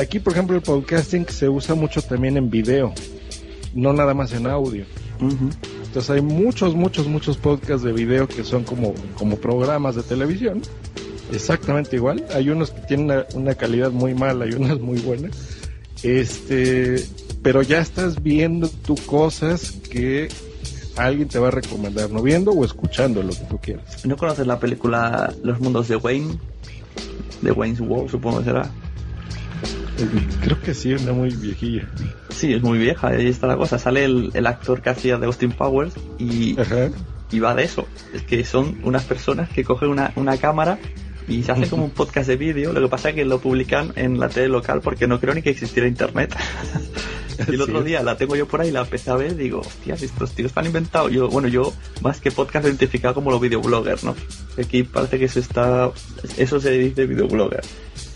[0.02, 2.92] Aquí, por ejemplo, el podcasting se usa mucho también en video,
[3.76, 4.84] no nada más en audio.
[5.20, 10.64] Entonces hay muchos, muchos, muchos podcasts de video que son como, como programas de televisión.
[11.32, 12.26] Exactamente igual.
[12.34, 15.38] Hay unos que tienen una, una calidad muy mala y unas muy buenas.
[16.02, 17.06] Este,
[17.44, 20.30] pero ya estás viendo tú cosas que
[20.96, 24.04] alguien te va a recomendar, no viendo o escuchando lo que tú quieras.
[24.04, 26.40] ¿No conoces la película Los Mundos de Wayne?
[27.44, 28.72] De Wayne's World, supongo que será.
[30.42, 31.88] Creo que sí, una muy viejilla.
[32.30, 33.78] Sí, es muy vieja, ahí está la cosa.
[33.80, 36.90] Sale el, el actor que hacía de Austin Powers y, Ajá.
[37.32, 37.88] y va de eso.
[38.14, 40.80] Es que son unas personas que cogen una, una cámara
[41.28, 42.74] y se hace como un podcast de vídeo.
[42.74, 45.42] Lo que pasa es que lo publican en la tele local porque no creo ni
[45.42, 46.36] que existiera internet.
[47.48, 49.60] y el otro día la tengo yo por ahí, la empecé a ver y digo,
[49.62, 51.12] hostias, estos tíos están inventados.
[51.12, 54.16] Yo, bueno, yo más que podcast lo identificado como los videobloggers, ¿no?
[54.62, 55.92] Aquí parece que se está,
[56.38, 57.62] eso se dice videoblogger.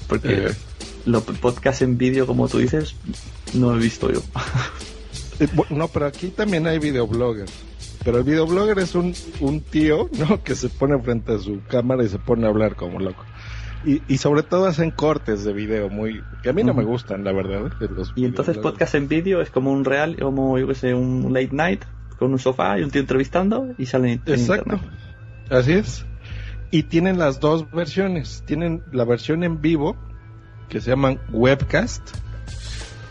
[0.07, 0.51] Porque Eh.
[1.05, 2.95] Los podcasts en vídeo, como tú dices,
[3.53, 4.21] no he visto yo.
[5.37, 7.51] Eh, No, pero aquí también hay videobloggers.
[8.05, 10.41] Pero el videoblogger es un, un tío, ¿no?
[10.43, 13.25] Que se pone frente a su cámara y se pone a hablar como loco.
[13.85, 17.23] Y, y sobre todo hacen cortes de video muy que a mí no me gustan,
[17.25, 17.67] la verdad.
[17.81, 17.87] ¿eh?
[17.93, 21.33] Los Y entonces podcast en vídeo es como un real, como yo que sé, un
[21.33, 21.83] late night
[22.17, 24.75] con un sofá y un tío entrevistando y salen en Exacto.
[24.75, 24.99] internet.
[25.49, 26.05] Así es.
[26.71, 28.41] Y tienen las dos versiones.
[28.47, 29.97] Tienen la versión en vivo,
[30.69, 32.01] que se llaman webcast.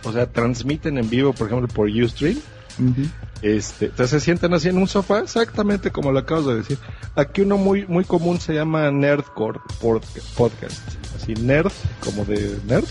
[0.05, 2.39] O sea, transmiten en vivo, por ejemplo, por Ustream.
[2.79, 3.03] Ujú.
[3.43, 6.79] Este, entonces se sientan así en un sofá, exactamente como lo acabas de decir.
[7.15, 10.03] Aquí uno muy, muy común se llama Nerdcore pod-
[10.37, 10.81] Podcast.
[11.17, 11.71] Así, nerd,
[12.03, 12.85] como de nerd.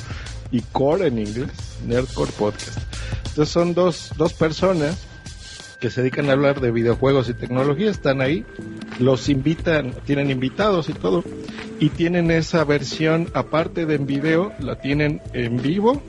[0.50, 1.50] y core en inglés,
[1.86, 2.78] Nerdcore Podcast.
[3.28, 4.96] Entonces son dos, dos personas
[5.80, 8.44] que se dedican a hablar de videojuegos y tecnología, están ahí,
[8.98, 11.24] los invitan, tienen invitados y todo,
[11.80, 16.02] y tienen esa versión aparte de en video, la tienen en vivo,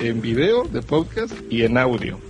[0.00, 2.20] en video de podcast y en audio.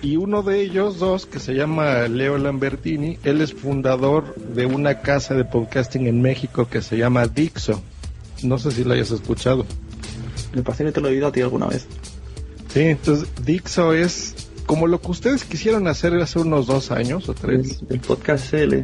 [0.00, 5.00] Y uno de ellos dos, que se llama Leo Lambertini, él es fundador de una
[5.00, 7.82] casa de podcasting en México que se llama Dixo.
[8.44, 9.66] No sé si lo hayas escuchado.
[10.54, 11.88] Me parece que te lo he oído a ti alguna vez.
[12.68, 14.37] Sí, entonces Dixo es
[14.68, 17.80] como lo que ustedes quisieron hacer hace unos dos años o tres.
[17.88, 18.74] El, el podcast SL.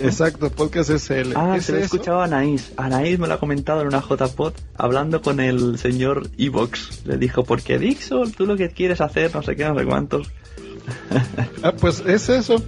[0.00, 1.34] Exacto, podcast SL.
[1.36, 2.72] Ah, ¿Es se lo he escuchado a Anaís.
[2.76, 7.06] Anaís me lo ha comentado en una JPod hablando con el señor Evox.
[7.06, 10.28] Le dijo, porque Dixon, tú lo que quieres hacer, no sé qué, no sé cuántos.
[11.62, 12.60] Ah, pues es eso.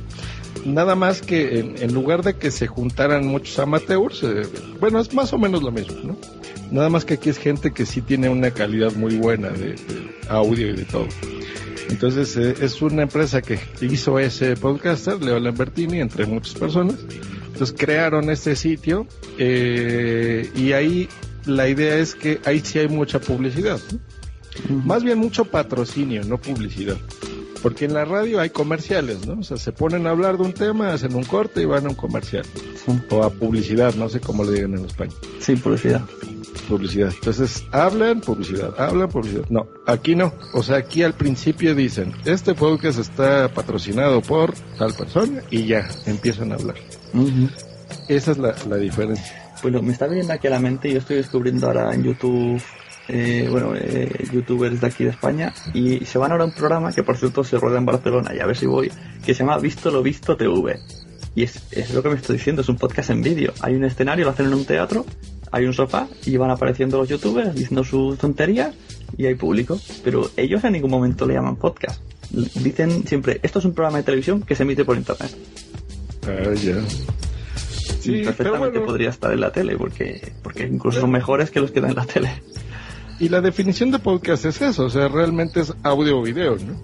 [0.65, 4.43] Nada más que en, en lugar de que se juntaran muchos amateurs, eh,
[4.79, 6.17] bueno, es más o menos lo mismo, ¿no?
[6.71, 10.15] Nada más que aquí es gente que sí tiene una calidad muy buena de, de
[10.29, 11.09] audio y de todo.
[11.89, 16.97] Entonces eh, es una empresa que hizo ese podcaster, Leo Lambertini, entre muchas personas.
[17.47, 19.07] Entonces crearon este sitio
[19.39, 21.09] eh, y ahí
[21.47, 23.79] la idea es que ahí sí hay mucha publicidad.
[23.93, 24.01] ¿no?
[24.85, 26.97] Más bien mucho patrocinio, no publicidad.
[27.63, 29.41] Porque en la radio hay comerciales, ¿no?
[29.41, 31.89] O sea, se ponen a hablar de un tema, hacen un corte y van a
[31.89, 32.45] un comercial.
[33.09, 35.13] O a publicidad, no sé cómo le digan en España.
[35.41, 36.03] Sí, publicidad.
[36.69, 37.13] Publicidad.
[37.15, 39.45] Entonces, hablan, publicidad, hablan, publicidad.
[39.51, 40.33] No, aquí no.
[40.55, 45.89] O sea, aquí al principio dicen, este podcast está patrocinado por tal persona y ya,
[46.07, 46.77] empiezan a hablar.
[48.09, 49.53] Esa es la, la diferencia.
[49.63, 52.61] Lo- me está viniendo aquí a la mente, yo estoy descubriendo ahora en YouTube,
[53.09, 56.93] eh, bueno, eh, youtubers de aquí de España, y se van ahora a un programa
[56.93, 58.91] que por cierto se rueda en Barcelona, y a ver si voy,
[59.25, 60.79] que se llama Visto lo Visto TV.
[61.35, 63.53] Y es, es lo que me estoy diciendo, es un podcast en vídeo.
[63.61, 65.05] Hay un escenario, lo hacen en un teatro,
[65.55, 68.75] hay un sofá, y van apareciendo los youtubers diciendo sus tonterías,
[69.17, 69.79] y hay público.
[70.03, 72.01] Pero ellos en ningún momento le llaman podcast.
[72.31, 75.31] Dicen siempre, esto es un programa de televisión que se emite por internet.
[76.27, 76.83] Ah, ya.
[78.05, 81.81] y perfectamente podría estar en la tele, porque, porque incluso son mejores que los que
[81.81, 82.31] dan en la tele.
[83.21, 86.75] Y la definición de podcast es eso, o sea, realmente es audio o video, ¿no?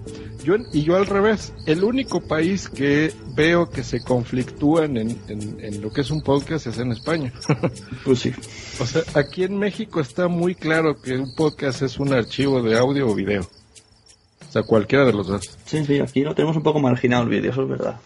[0.43, 5.57] Yo, y yo al revés, el único país que veo que se conflictúan en, en-
[5.63, 7.31] en lo que es un podcast es en España.
[8.03, 8.33] Pues sí.
[8.79, 12.75] o sea, aquí en México está muy claro que un podcast es un archivo de
[12.77, 13.41] audio o video.
[13.43, 15.47] O sea, cualquiera de los dos.
[15.65, 17.99] Sí, sí, aquí lo tenemos un poco marginado el vídeo, eso es verdad.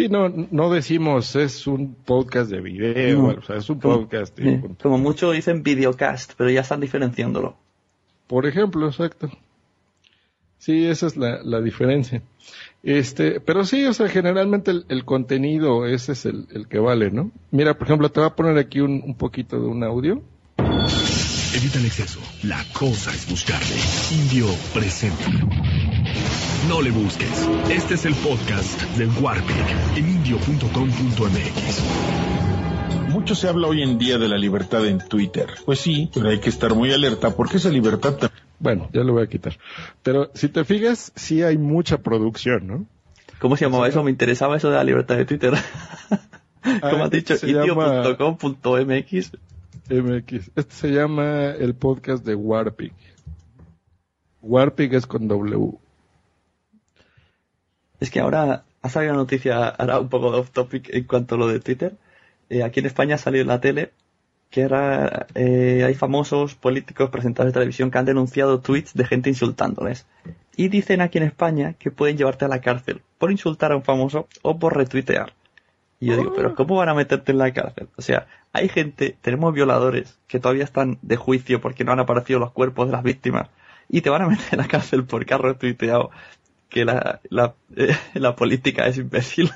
[0.00, 3.28] Sí, no, no decimos es un podcast de video, No.
[3.38, 4.38] o sea, es un Como- podcast.
[4.38, 4.60] sí.
[4.82, 7.56] Como mucho dicen videocast, pero ya están diferenciándolo.
[8.26, 9.30] Por ejemplo, exacto.
[10.56, 12.22] Sí, esa es la, la diferencia.
[12.82, 17.10] Este, pero sí, o sea, generalmente el, el contenido ese es el, el que vale,
[17.10, 17.30] ¿no?
[17.50, 20.22] Mira, por ejemplo, te voy a poner aquí un, un poquito de un audio.
[20.56, 22.20] Evita el exceso.
[22.44, 23.76] La cosa es buscarle.
[24.22, 25.24] Indio presenta.
[26.68, 27.48] No le busques.
[27.70, 29.56] Este es el podcast del Warpig
[29.96, 31.82] en indio.com.mx.
[33.08, 35.48] Mucho se habla hoy en día de la libertad en Twitter.
[35.64, 39.14] Pues sí, pero hay que estar muy alerta porque esa libertad también Bueno, ya lo
[39.14, 39.58] voy a quitar.
[40.02, 42.86] Pero si te fijas, sí hay mucha producción, ¿no?
[43.40, 44.04] ¿Cómo se llamaba eso?
[44.04, 45.54] Me interesaba eso de la libertad de Twitter.
[46.80, 49.32] Como has dicho, se llama- indio.com.mx.
[49.90, 50.50] MX.
[50.54, 52.92] Este se llama el podcast de Warpig.
[54.42, 55.72] Warpig es con W.
[58.00, 61.34] Es que ahora ha salido una noticia, ahora un poco de off topic en cuanto
[61.34, 61.96] a lo de Twitter.
[62.48, 63.92] Eh, aquí en España ha salido en la tele
[64.50, 69.28] que ahora eh, hay famosos políticos presentadores de televisión que han denunciado tweets de gente
[69.30, 70.06] insultándoles.
[70.56, 73.84] Y dicen aquí en España que pueden llevarte a la cárcel por insultar a un
[73.84, 75.34] famoso o por retuitear.
[76.00, 77.88] Y yo digo, pero ¿cómo van a meterte en la cárcel?
[77.96, 82.40] O sea, hay gente, tenemos violadores que todavía están de juicio porque no han aparecido
[82.40, 83.48] los cuerpos de las víctimas
[83.88, 86.10] y te van a meter en la cárcel porque has retuiteado
[86.70, 89.50] que la, la, eh, la política es imbécil.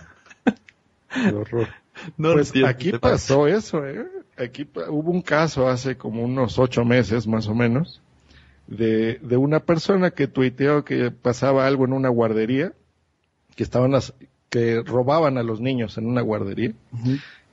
[1.13, 1.69] Qué horror.
[2.17, 3.01] No pues aquí pasa.
[3.01, 4.05] pasó eso, ¿eh?
[4.37, 8.03] Aquí hubo un caso hace como unos ocho meses más o menos
[8.67, 12.73] de, de una persona que tuiteó que pasaba algo en una guardería,
[13.55, 14.13] que estaban las,
[14.51, 16.73] que robaban a los niños en una guardería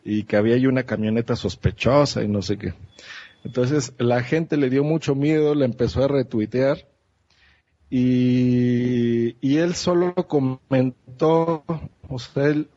[0.04, 2.74] y que había ahí una camioneta sospechosa y no sé qué.
[3.44, 6.88] Entonces la gente le dio mucho miedo, le empezó a retuitear
[7.92, 11.66] y, y él solo comentó,
[12.08, 12.70] o sea, él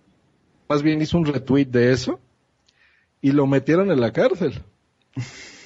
[0.68, 2.18] más bien hizo un retweet de eso
[3.22, 4.60] y lo metieron en la cárcel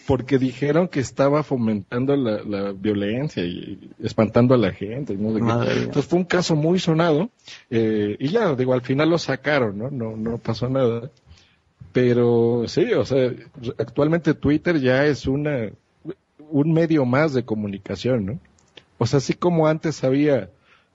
[0.07, 5.14] porque dijeron que estaba fomentando la, la violencia y espantando a la gente.
[5.14, 5.42] Y no sé qué.
[5.42, 5.82] Madre mía.
[5.84, 7.30] Entonces fue un caso muy sonado
[7.70, 9.90] eh, y ya, digo, al final lo sacaron, ¿no?
[9.90, 11.11] No, no pasó nada.
[11.92, 13.32] Pero sí, o sea,
[13.78, 15.70] actualmente Twitter ya es una
[16.51, 18.40] un medio más de comunicación, ¿no?
[18.99, 20.51] O sea, así como antes había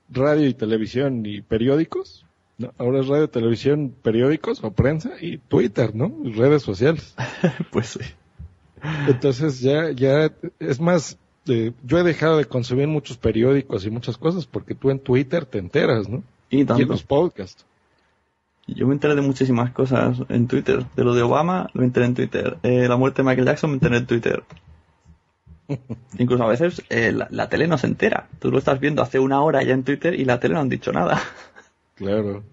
[0.10, 2.26] radio y televisión y periódicos,
[2.58, 2.74] ¿no?
[2.78, 6.14] ahora es radio, televisión, periódicos o prensa y Twitter, ¿no?
[6.24, 7.16] Y redes sociales.
[7.72, 8.00] Pues sí.
[9.08, 14.18] Entonces ya, ya, es más, eh, yo he dejado de consumir muchos periódicos y muchas
[14.18, 16.24] cosas porque tú en Twitter te enteras, ¿no?
[16.50, 16.86] Y Y en tanto.
[16.86, 17.66] los podcasts.
[18.68, 20.86] Yo me enteré de muchísimas cosas en Twitter.
[20.96, 22.58] De lo de Obama, lo enteré en Twitter.
[22.64, 24.44] Eh, la muerte de Michael Jackson, me enteré en Twitter.
[26.18, 28.28] Incluso a veces eh, la, la tele no se entera.
[28.40, 30.70] Tú lo estás viendo hace una hora ya en Twitter y la tele no han
[30.70, 31.22] dicho nada.
[31.96, 32.44] Claro.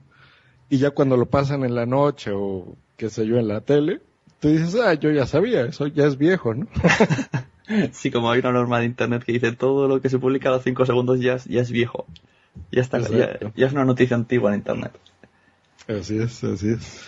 [0.69, 4.03] Y ya cuando lo pasan en la noche o qué sé yo en la tele,
[4.39, 6.67] tú dices, ah, yo ya sabía, eso ya es viejo, ¿no?
[7.93, 10.53] Sí, como hay una norma de internet que dice todo lo que se publica a
[10.53, 12.05] los 5 segundos ya es, ya es viejo.
[12.73, 14.93] Ya está, ya es una noticia antigua en internet.
[15.87, 17.01] Así es, así es.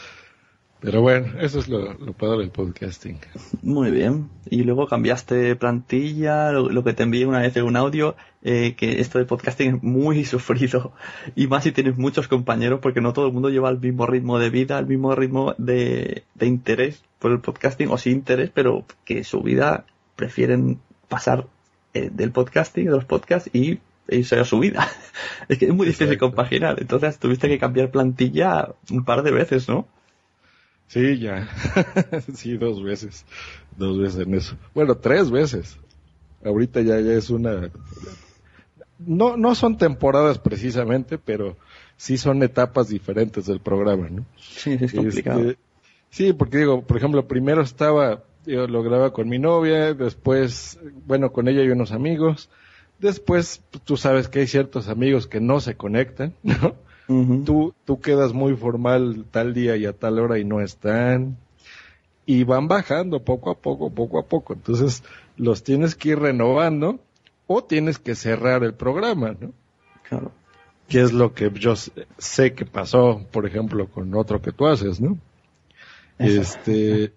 [0.82, 3.20] Pero bueno, eso es lo, lo padre del podcasting.
[3.62, 4.30] Muy bien.
[4.50, 8.74] Y luego cambiaste plantilla, lo, lo que te envié una vez en un audio, eh,
[8.76, 10.92] que esto de podcasting es muy sufrido.
[11.36, 14.40] Y más si tienes muchos compañeros, porque no todo el mundo lleva el mismo ritmo
[14.40, 18.84] de vida, el mismo ritmo de, de interés por el podcasting, o sin interés, pero
[19.04, 21.46] que su vida prefieren pasar
[21.94, 23.78] eh, del podcasting, de los podcasts, y
[24.08, 24.88] irse a su vida.
[25.48, 26.78] es que es muy difícil compaginar.
[26.80, 29.86] Entonces tuviste que cambiar plantilla un par de veces, ¿no?
[30.92, 31.48] Sí, ya.
[32.34, 33.24] sí, dos veces.
[33.78, 34.56] Dos veces en eso.
[34.74, 35.78] Bueno, tres veces.
[36.44, 37.70] Ahorita ya, ya es una...
[38.98, 41.56] No, no son temporadas precisamente, pero
[41.96, 44.26] sí son etapas diferentes del programa, ¿no?
[44.36, 45.40] Sí, es complicado.
[45.40, 45.58] Este,
[46.10, 51.32] sí, porque digo, por ejemplo, primero estaba, yo lo grababa con mi novia, después, bueno,
[51.32, 52.50] con ella y unos amigos,
[52.98, 56.76] después pues, tú sabes que hay ciertos amigos que no se conectan, ¿no?
[57.44, 61.36] Tú, tú quedas muy formal tal día y a tal hora y no están,
[62.26, 65.02] y van bajando poco a poco, poco a poco, entonces
[65.36, 67.00] los tienes que ir renovando
[67.46, 69.52] o tienes que cerrar el programa, ¿no?
[70.08, 70.32] Claro.
[70.88, 74.66] que es lo que yo sé- sé que pasó, por ejemplo, con otro que tú
[74.66, 75.18] haces, ¿no?
[76.18, 77.12] Este,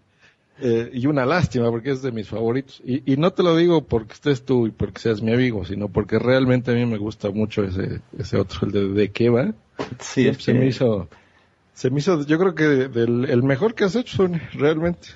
[0.61, 2.81] eh, y una lástima porque es de mis favoritos.
[2.85, 5.89] Y, y no te lo digo porque estés tú y porque seas mi amigo, sino
[5.89, 9.53] porque realmente a mí me gusta mucho ese, ese otro, el de, de qué va.
[9.99, 11.07] Sí, es se que- me hizo,
[11.73, 15.09] se me hizo, yo creo que del, el mejor que has hecho, Sony, realmente.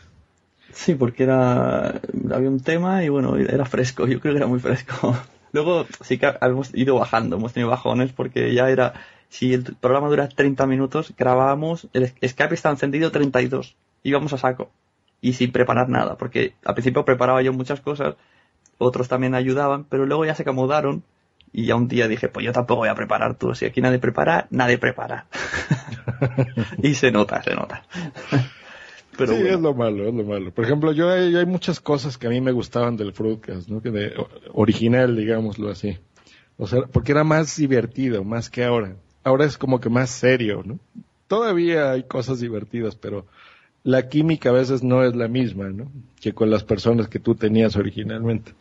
[0.72, 1.90] Sí, porque era
[2.32, 5.16] había un tema y bueno, era fresco, yo creo que era muy fresco.
[5.52, 8.94] Luego sí que hemos ido bajando, hemos tenido bajones porque ya era,
[9.30, 14.70] si el programa dura 30 minutos, grabábamos, el Skype está encendido 32, íbamos a saco
[15.22, 18.16] y sin preparar nada, porque al principio preparaba yo muchas cosas,
[18.78, 21.04] otros también ayudaban, pero luego ya se acomodaron
[21.52, 24.00] y ya un día dije, pues yo tampoco voy a preparar tú, si aquí nadie
[24.00, 25.28] prepara, nadie prepara.
[26.84, 27.84] y se nota, se nota.
[29.18, 29.56] Pero sí, bueno.
[29.56, 30.52] es lo malo, es lo malo.
[30.52, 33.82] Por ejemplo, yo hay, hay muchas cosas que a mí me gustaban del Fruitcast, ¿no?
[33.82, 34.14] Que de,
[34.54, 35.98] original, digámoslo así.
[36.58, 38.96] O sea, porque era más divertido, más que ahora.
[39.24, 40.80] Ahora es como que más serio, ¿no?
[41.28, 43.26] Todavía hay cosas divertidas, pero
[43.84, 45.92] la química a veces no es la misma, ¿no?
[46.22, 48.54] Que con las personas que tú tenías originalmente.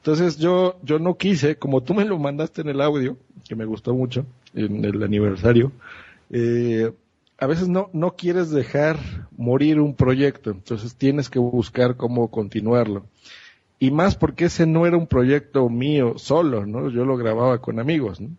[0.00, 3.66] Entonces yo, yo no quise, como tú me lo mandaste en el audio, que me
[3.66, 4.24] gustó mucho,
[4.54, 5.72] en el aniversario,
[6.30, 6.90] eh,
[7.36, 8.98] a veces no, no quieres dejar
[9.36, 13.04] morir un proyecto, entonces tienes que buscar cómo continuarlo.
[13.78, 16.90] Y más porque ese no era un proyecto mío solo, ¿no?
[16.90, 18.30] Yo lo grababa con amigos, ¿no?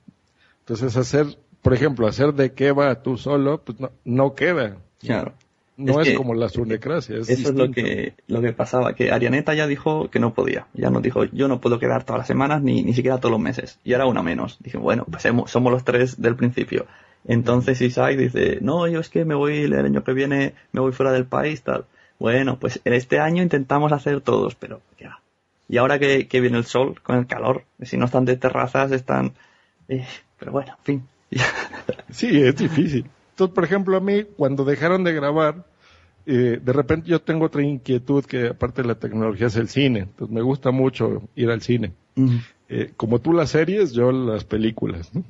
[0.60, 4.78] Entonces hacer, por ejemplo, hacer de qué va tú solo, pues no, no queda.
[5.00, 5.34] Claro.
[5.78, 9.12] Es es, que como la sunecracia, es Eso es lo que, lo que pasaba, que
[9.12, 10.68] Arianeta ya dijo que no podía.
[10.74, 13.40] Ya nos dijo, yo no puedo quedar todas las semanas ni, ni siquiera todos los
[13.40, 13.80] meses.
[13.84, 14.58] Y ahora una menos.
[14.62, 16.86] Dije, bueno, pues hemos- somos los tres del principio.
[17.28, 20.92] Entonces Isaac dice, no, yo es que me voy el año que viene, me voy
[20.92, 21.86] fuera del país, tal.
[22.20, 25.20] Bueno, pues en este año intentamos hacer todos, pero ya.
[25.70, 28.92] Y ahora que, que viene el sol, con el calor, si no están de terrazas,
[28.92, 29.34] están...
[29.88, 30.06] eh,
[30.38, 31.08] pero bueno, en fin.
[32.12, 33.06] Sí, es difícil.
[33.42, 35.66] Entonces, por ejemplo, a mí, cuando dejaron de grabar,
[36.28, 40.02] eh, de repente yo tengo otra inquietud que aparte de la tecnología es el cine.
[40.02, 41.92] Entonces me gusta mucho ir al cine.
[42.70, 45.10] Eh, como tú las series, yo las películas.
[45.16, 45.24] ¿no?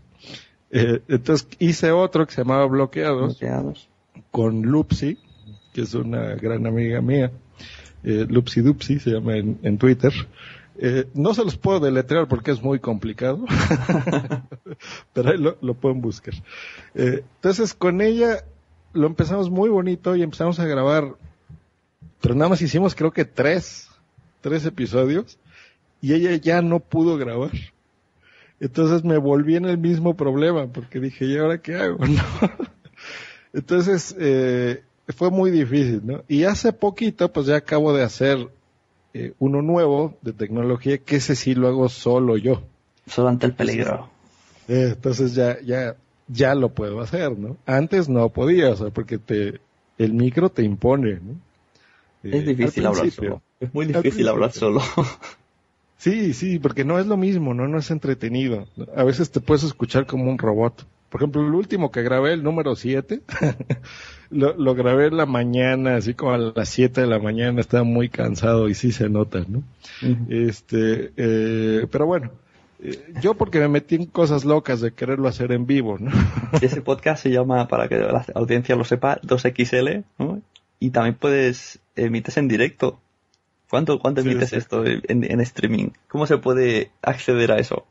[0.72, 3.88] Eh, entonces hice otro que se llamaba Bloqueados Bloqueados.
[4.30, 5.18] con Lupsi,
[5.72, 7.32] que es una gran amiga mía.
[8.04, 10.12] Lupsi Dupsi se llama en, en Twitter.
[10.84, 13.46] Eh, no se los puedo deletrear porque es muy complicado,
[15.14, 16.34] pero ahí lo, lo pueden buscar.
[16.96, 18.44] Eh, entonces con ella
[18.92, 21.14] lo empezamos muy bonito y empezamos a grabar,
[22.20, 23.90] pero nada más hicimos creo que tres,
[24.42, 25.38] tres episodios
[26.02, 27.52] y ella ya no pudo grabar.
[28.60, 32.00] Entonces me volví en el mismo problema porque dije, ¿y ahora qué hago?
[32.08, 32.24] No.
[33.54, 36.24] Entonces eh, fue muy difícil, ¿no?
[36.28, 38.50] Y hace poquito pues ya acabo de hacer
[39.14, 42.62] eh, uno nuevo de tecnología que ese sí lo hago solo yo.
[43.08, 44.10] Solo ante el peligro.
[44.68, 45.96] Eh, entonces ya, ya,
[46.28, 47.58] ya lo puedo hacer, ¿no?
[47.66, 49.60] Antes no podía, o sea, porque te,
[49.98, 51.36] el micro te impone, ¿no?
[52.24, 53.42] Es Eh, difícil hablar solo.
[53.60, 54.82] Es muy difícil hablar solo.
[55.98, 57.68] Sí, sí, porque no es lo mismo, ¿no?
[57.68, 58.68] No es entretenido.
[58.96, 60.86] A veces te puedes escuchar como un robot.
[61.12, 63.20] Por ejemplo, el último que grabé, el número 7,
[64.30, 67.84] lo, lo grabé en la mañana, así como a las 7 de la mañana, estaba
[67.84, 69.62] muy cansado y sí se nota, ¿no?
[70.30, 72.32] Este, eh, pero bueno,
[72.82, 76.12] eh, yo porque me metí en cosas locas de quererlo hacer en vivo, ¿no?
[76.62, 80.42] Ese podcast se llama, para que la audiencia lo sepa, 2XL, ¿no?
[80.80, 83.02] Y también puedes, emites en directo.
[83.70, 84.56] ¿Cuánto, cuánto Sí, emites sí.
[84.56, 85.90] esto en, en streaming?
[86.08, 87.86] ¿Cómo se puede acceder a eso?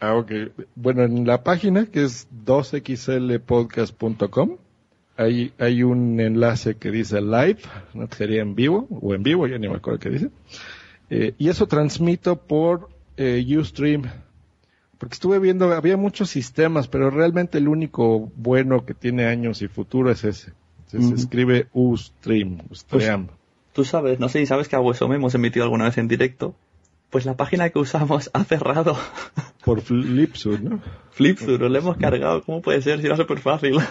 [0.00, 0.32] Ah, ok.
[0.74, 4.58] Bueno, en la página que es 2xlpodcast.com
[5.16, 7.58] hay, hay un enlace que dice live,
[8.16, 10.30] sería en vivo, o en vivo, ya ni me acuerdo qué dice.
[11.08, 14.02] Eh, y eso transmito por eh, Ustream.
[14.98, 19.68] Porque estuve viendo, había muchos sistemas, pero realmente el único bueno que tiene años y
[19.68, 20.52] futuro es ese.
[20.86, 23.28] Se, escribe Ustream, Ustream.
[23.72, 26.54] Tú sabes, no sé si sabes que a Huesome hemos emitido alguna vez en directo.
[27.10, 28.96] Pues la página que usamos ha cerrado.
[29.64, 30.80] por Flipsud, ¿no?
[31.12, 32.42] Flipsur, lo hemos cargado.
[32.42, 33.78] ¿Cómo puede ser si era súper fácil?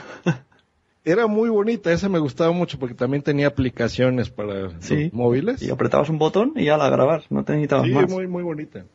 [1.08, 5.04] Era muy bonita, esa me gustaba mucho porque también tenía aplicaciones para Sí.
[5.06, 5.62] los móviles.
[5.62, 7.22] Y apretabas un botón y ya la grabar.
[7.30, 8.10] No te necesitabas Sí, más.
[8.10, 8.86] muy, muy bonita.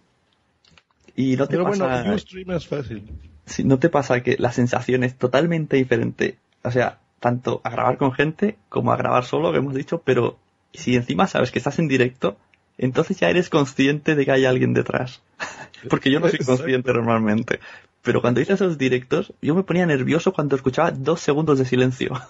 [1.14, 1.86] Y no te Pero pasa...
[2.02, 3.08] bueno, Ustream es fácil.
[3.46, 6.36] si no te pasa que la sensación es totalmente diferente.
[6.64, 10.36] O sea, tanto a grabar con gente como a grabar solo, que hemos dicho, pero
[10.72, 12.36] si encima sabes que estás en directo,
[12.80, 15.22] entonces ya eres consciente de que hay alguien detrás.
[15.88, 17.60] Porque yo no soy consciente normalmente.
[18.02, 22.12] Pero cuando hice esos directos, yo me ponía nervioso cuando escuchaba dos segundos de silencio.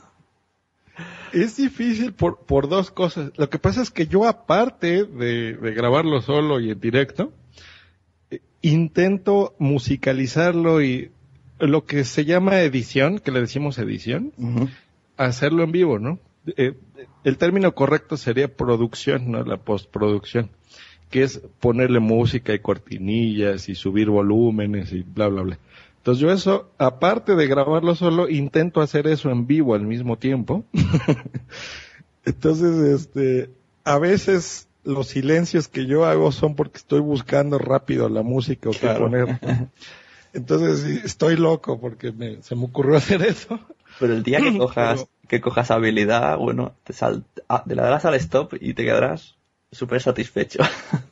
[1.32, 3.30] Es difícil por, por dos cosas.
[3.36, 7.32] Lo que pasa es que yo aparte de, de grabarlo solo y en directo,
[8.32, 11.12] eh, intento musicalizarlo y
[11.60, 14.32] lo que se llama edición, que le decimos edición,
[15.16, 16.18] hacerlo en vivo, ¿no?
[16.56, 16.74] Eh,
[17.24, 20.50] el término correcto sería producción, no la postproducción,
[21.10, 25.58] que es ponerle música y cortinillas y subir volúmenes y bla, bla, bla.
[25.98, 30.64] Entonces yo eso, aparte de grabarlo solo, intento hacer eso en vivo al mismo tiempo.
[32.24, 33.50] Entonces, este,
[33.84, 38.72] a veces los silencios que yo hago son porque estoy buscando rápido la música o
[38.72, 39.40] qué poner.
[40.32, 43.58] Entonces estoy loco porque me- se me ocurrió hacer eso.
[43.98, 48.04] Pero el día que cojas, que cojas habilidad, bueno, te, sal, ah, te le darás
[48.04, 49.36] al stop y te quedarás
[49.70, 50.60] súper satisfecho.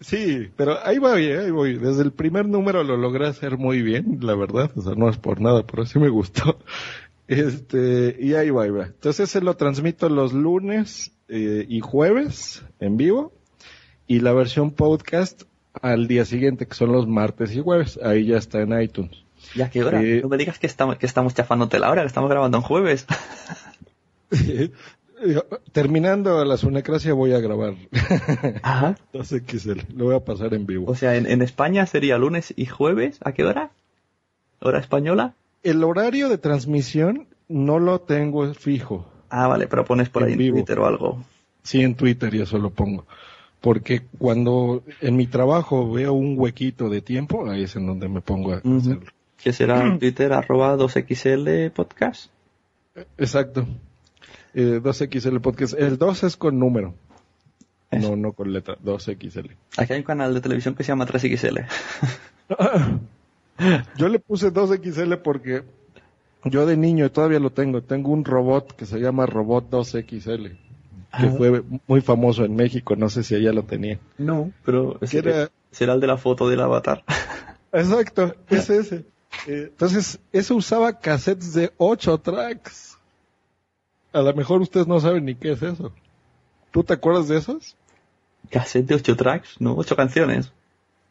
[0.00, 1.76] Sí, pero ahí va bien, ahí voy.
[1.76, 4.70] Desde el primer número lo logré hacer muy bien, la verdad.
[4.76, 6.58] O sea, no es por nada, pero sí me gustó.
[7.26, 8.86] Este, y ahí va, ahí va.
[8.86, 13.32] Entonces se lo transmito los lunes eh, y jueves en vivo.
[14.06, 15.42] Y la versión podcast
[15.82, 17.98] al día siguiente, que son los martes y jueves.
[18.00, 19.24] Ahí ya está en iTunes.
[19.54, 20.00] ¿Y a qué hora?
[20.00, 20.20] Sí.
[20.22, 23.06] No me digas que estamos, que estamos chafándote la hora, que estamos grabando en jueves.
[25.72, 27.74] Terminando la sunecracia voy a grabar.
[28.62, 28.96] Ajá.
[29.46, 30.90] Qué ser, lo voy a pasar en vivo.
[30.90, 33.18] O sea, en, en España sería lunes y jueves.
[33.24, 33.70] ¿A qué hora?
[34.60, 35.34] ¿Hora española?
[35.62, 39.06] El horario de transmisión no lo tengo fijo.
[39.28, 40.56] Ah, vale, pero pones por En ahí en vivo.
[40.58, 41.24] Twitter o algo.
[41.64, 43.04] Sí, en Twitter y eso lo pongo.
[43.60, 48.20] Porque cuando en mi trabajo veo un huequito de tiempo, ahí es en donde me
[48.20, 48.76] pongo a Ujú.
[48.78, 49.10] hacerlo.
[49.42, 52.30] Que será en Twitter arroba 2XL podcast.
[53.16, 53.66] Exacto.
[54.54, 55.74] Eh, 2XL Podcast.
[55.78, 56.94] El 2 es con número.
[57.90, 58.10] Eso.
[58.10, 58.76] No, no con letra.
[58.84, 59.50] 2XL.
[59.76, 61.66] Aquí hay un canal de televisión que se llama 3XL.
[63.96, 65.62] Yo le puse 2XL porque
[66.44, 67.82] yo de niño todavía lo tengo.
[67.82, 70.50] Tengo un robot que se llama Robot 2XL.
[70.50, 71.34] Que Ah.
[71.36, 72.94] fue muy famoso en México.
[72.94, 73.98] No sé si allá lo tenía.
[74.18, 77.02] No, pero era- será el de la foto del avatar.
[77.72, 79.04] Exacto, es ese.
[79.46, 82.96] Eh, entonces, eso usaba cassettes de 8 tracks.
[84.12, 85.92] A lo mejor ustedes no saben ni qué es eso.
[86.70, 87.76] ¿Tú te acuerdas de esos?
[88.50, 89.76] Cassette de 8 tracks, ¿no?
[89.76, 90.52] 8 canciones.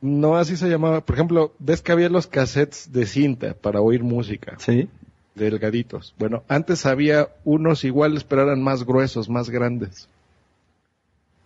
[0.02, 1.02] No, así se llamaba.
[1.02, 4.56] Por ejemplo, ves que había los cassettes de cinta para oír música.
[4.60, 4.90] Sí.
[5.36, 6.16] delgaditos.
[6.18, 10.10] Bueno, antes había unos iguales, pero eran más gruesos, más grandes.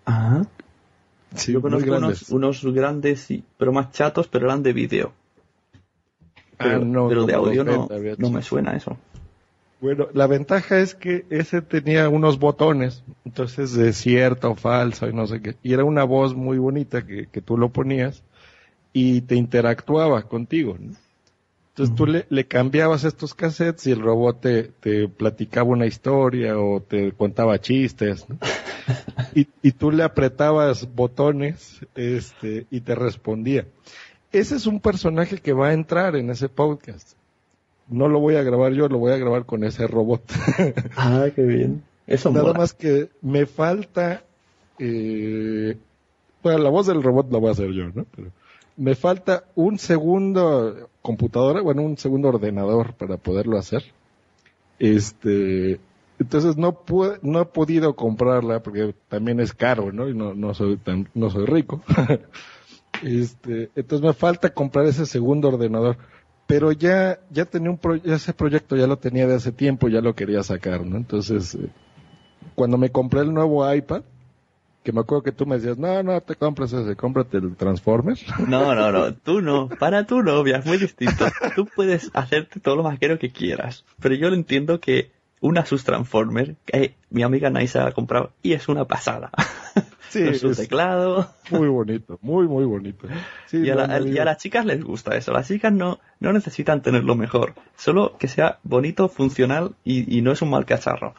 [0.06, 0.46] Ajá.
[1.36, 2.30] Sí, Yo muy conozco grandes.
[2.30, 4.74] unos, unos grandes, pero más chatos, pero eran de
[6.62, 8.98] Ah, Pero, no, pero de audio no, beta, no me suena eso.
[9.80, 15.26] Bueno, la ventaja es que ese tenía unos botones, entonces de cierto, falso y no
[15.26, 15.56] sé qué.
[15.64, 18.24] Y era una voz muy bonita que, que tú lo ponías
[18.94, 20.78] y te interactuaba contigo.
[20.80, 20.96] ¿no?
[21.70, 26.60] Entonces tú le, le cambiabas estos cassettes y el robot te, te platicaba una historia
[26.60, 28.30] o te contaba chistes.
[28.30, 28.38] ¿no?
[29.34, 33.66] y, y tú le apretabas botones este, y te respondía.
[34.32, 37.14] Ese es un personaje que va a entrar en ese podcast.
[37.90, 40.24] No lo voy a grabar yo, lo voy a grabar con ese robot.
[40.96, 41.84] Ah, qué bien.
[42.08, 42.60] Eso Nada mola.
[42.60, 44.24] más que me falta,
[44.80, 45.78] eh,
[46.42, 48.06] bueno, la voz del robot la voy a hacer yo, ¿no?
[48.16, 48.32] Pero
[48.78, 53.84] me falta un segundo computadora, bueno, un segundo ordenador para poderlo hacer.
[54.80, 55.80] Este,
[56.20, 60.08] entonces no pude, no he podido comprarla porque también es caro, ¿no?
[60.08, 61.82] Y no, no soy tan, no soy rico.
[63.04, 65.98] este, entonces me falta comprar ese segundo ordenador.
[66.48, 70.02] Pero ya, ya tenía un pro- ese proyecto ya lo tenía de hace tiempo, ya
[70.02, 70.98] lo quería sacar, ¿no?
[70.98, 71.70] Entonces, eh,
[72.56, 74.02] cuando me compré el nuevo iPad,
[74.84, 78.18] que me acuerdo que tú me decías, no, no te compres ese, cómprate el Transformer.
[78.50, 81.26] No, no, no, tú no, para tu novia, es muy distinto.
[81.56, 85.12] Tú puedes hacerte todo lo maquero que quieras, pero yo lo entiendo que
[85.42, 89.32] una sus Transformer, que mi amiga Naisa ha comprado y es una pasada.
[90.10, 91.30] Sí, Con su teclado.
[91.50, 93.08] muy bonito, muy, muy bonito.
[93.48, 95.32] Sí, Y a, no, la- no, y a las chicas les gusta eso.
[95.34, 97.54] Las chicas no, no necesitan tenerlo mejor.
[97.76, 101.16] Solo que sea bonito, funcional y, y no es un mal cacharro.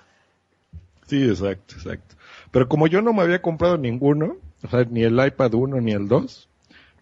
[1.06, 2.14] Sí, exacto, exacto.
[2.50, 5.92] Pero como yo no me había comprado ninguno, o sea, ni el iPad 1 ni
[5.92, 6.48] el 2,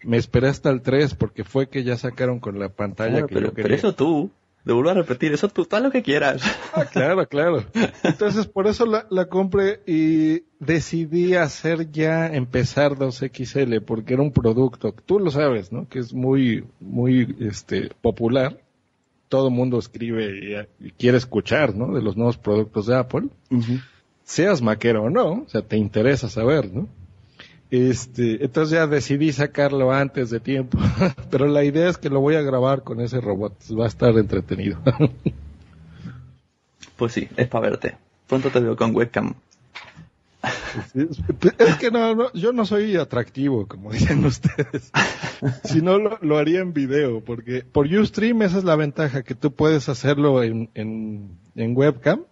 [0.03, 3.33] me esperé hasta el 3 porque fue que ya sacaron con la pantalla Claro, que
[3.35, 3.63] pero, yo quería.
[3.63, 4.31] pero eso tú,
[4.63, 6.41] te vuelvo a repetir, eso tú, haz lo que quieras.
[6.73, 7.65] Ah, claro, claro.
[8.03, 14.31] Entonces, por eso la, la compré y decidí hacer ya empezar 2XL porque era un
[14.31, 15.87] producto, tú lo sabes, ¿no?
[15.89, 18.61] Que es muy, muy, este, popular.
[19.27, 21.93] Todo el mundo escribe y, y quiere escuchar, ¿no?
[21.93, 23.29] De los nuevos productos de Apple.
[24.23, 26.87] Seas maquero o no, o sea, te interesa saber, ¿no?
[27.71, 30.77] Este, entonces ya decidí sacarlo antes de tiempo,
[31.31, 34.15] pero la idea es que lo voy a grabar con ese robot, va a estar
[34.17, 34.79] entretenido.
[36.97, 37.97] Pues sí, es para verte.
[38.27, 39.33] Pronto te veo con webcam.
[40.93, 44.91] Es, que no, no, yo no soy atractivo, como dicen ustedes.
[45.63, 49.33] Si no, lo, lo haría en video, porque por Ustream esa es la ventaja, que
[49.33, 52.25] tú puedes hacerlo en, en, en webcam,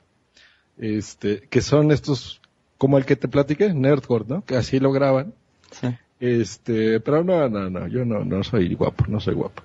[0.78, 2.39] este, que son estos,
[2.80, 4.44] como el que te platiqué, Nerdcore, ¿no?
[4.44, 5.34] Que así lo graban.
[5.70, 5.90] Sí.
[6.20, 9.62] Este, pero no, no, no, yo no, no soy guapo, no soy guapo.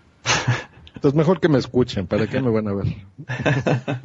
[0.95, 2.87] Entonces mejor que me escuchen, ¿para qué me van a ver?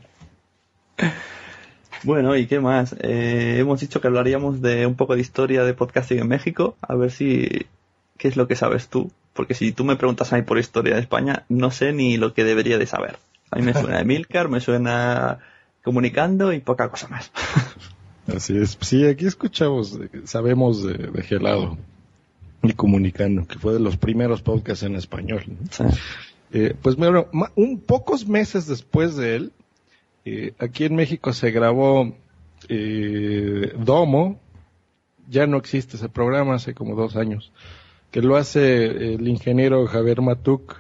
[2.04, 2.96] Bueno, ¿y qué más?
[3.02, 6.78] Eh, hemos dicho que hablaríamos de un poco de historia de podcasting en México.
[6.82, 7.68] A ver si...
[8.18, 9.12] ¿Qué es lo que sabes tú?
[9.34, 12.34] Porque si tú me preguntas a mí por historia de España, no sé ni lo
[12.34, 13.18] que debería de saber.
[13.52, 15.40] A mí me suena Emilcar, me suena
[15.84, 17.32] comunicando y poca cosa más.
[18.36, 18.78] Así es.
[18.82, 21.78] Sí, aquí escuchamos, eh, sabemos de, de Gelado
[22.64, 25.44] y Comunicando, que fue de los primeros podcasts en español.
[25.72, 25.84] Sí.
[26.52, 29.52] Eh, pues bueno, un pocos meses después de él,
[30.26, 32.14] eh, aquí en México se grabó
[32.68, 34.40] eh, Domo,
[35.30, 37.52] ya no existe ese programa hace como dos años,
[38.12, 40.76] que lo hace el ingeniero Javier Matuk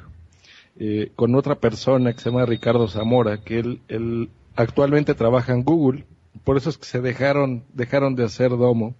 [0.79, 5.63] eh, con otra persona que se llama Ricardo Zamora, que él, él actualmente trabaja en
[5.63, 6.05] Google,
[6.43, 8.95] por eso es que se dejaron, dejaron de hacer Domo,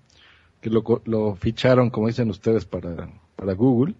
[0.61, 3.95] que lo, lo ficharon, como dicen ustedes, para, para Google.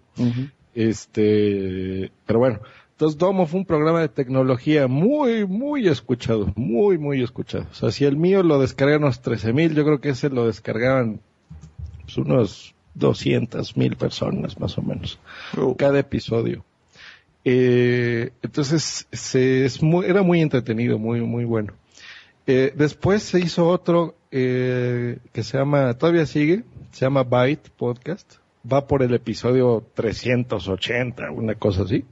[0.74, 2.60] Este, pero bueno,
[2.92, 7.66] entonces Domo fue un programa de tecnología muy, muy escuchado, muy, muy escuchado.
[7.70, 10.46] O sea, si el mío lo descargaron unos 13 mil, yo creo que ese lo
[10.46, 11.20] descargaban
[12.02, 15.18] pues, unos 200 mil personas más o menos,
[15.56, 16.64] Uh, cada episodio.
[17.44, 21.72] Eh, entonces, se, es muy, era muy entretenido, muy, muy bueno.
[22.52, 28.38] Eh, después se hizo otro eh, que se llama, todavía sigue, se llama Byte Podcast.
[28.70, 32.04] Va por el episodio 380, una cosa así.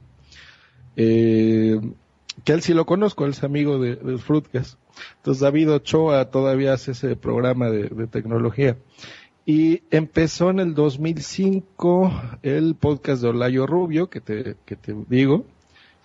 [0.95, 1.77] Eh,
[2.45, 4.79] que él sí lo conozco, él es amigo de, del Fruitcast.
[5.17, 8.77] Entonces David Ochoa todavía hace ese programa de, de tecnología.
[9.45, 12.13] Y empezó en el 2005
[12.43, 15.43] el podcast de Olayo Rubio, que te, que te digo,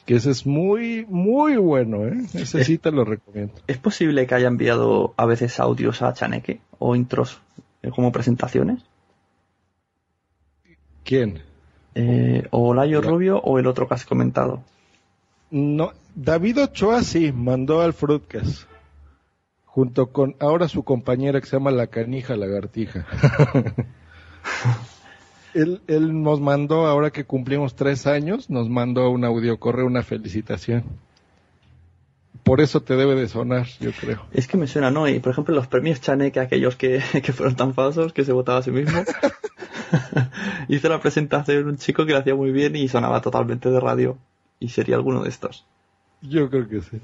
[0.05, 2.27] que ese es muy, muy bueno, ¿eh?
[2.35, 3.55] Ese sí te lo recomiendo.
[3.67, 7.41] ¿Es posible que haya enviado a veces audios a Chaneque o intros
[7.83, 8.83] eh, como presentaciones?
[11.05, 11.43] ¿Quién?
[11.95, 13.09] Eh, o Layo Ya.
[13.09, 14.63] Rubio o el otro que has comentado.
[15.51, 18.69] No, David Ochoa sí, mandó al Fruitcast.
[19.65, 23.07] Junto con ahora su compañera que se llama La Canija Lagartija.
[25.55, 30.03] él, él nos mandó, ahora que cumplimos tres años, nos mandó un audio correo, una
[30.03, 30.85] felicitación.
[32.45, 34.27] Por eso te debe de sonar, yo creo.
[34.31, 35.09] Es que me suena, ¿no?
[35.09, 38.59] Y por ejemplo, los premios Chaneque, aquellos que, que fueron tan falsos que se votaba
[38.59, 39.03] a sí mismo.
[40.69, 44.19] Hizo la presentación un chico que lo hacía muy bien y sonaba totalmente de radio.
[44.61, 45.65] Y sería alguno de estos.
[46.21, 47.01] Yo creo que sí.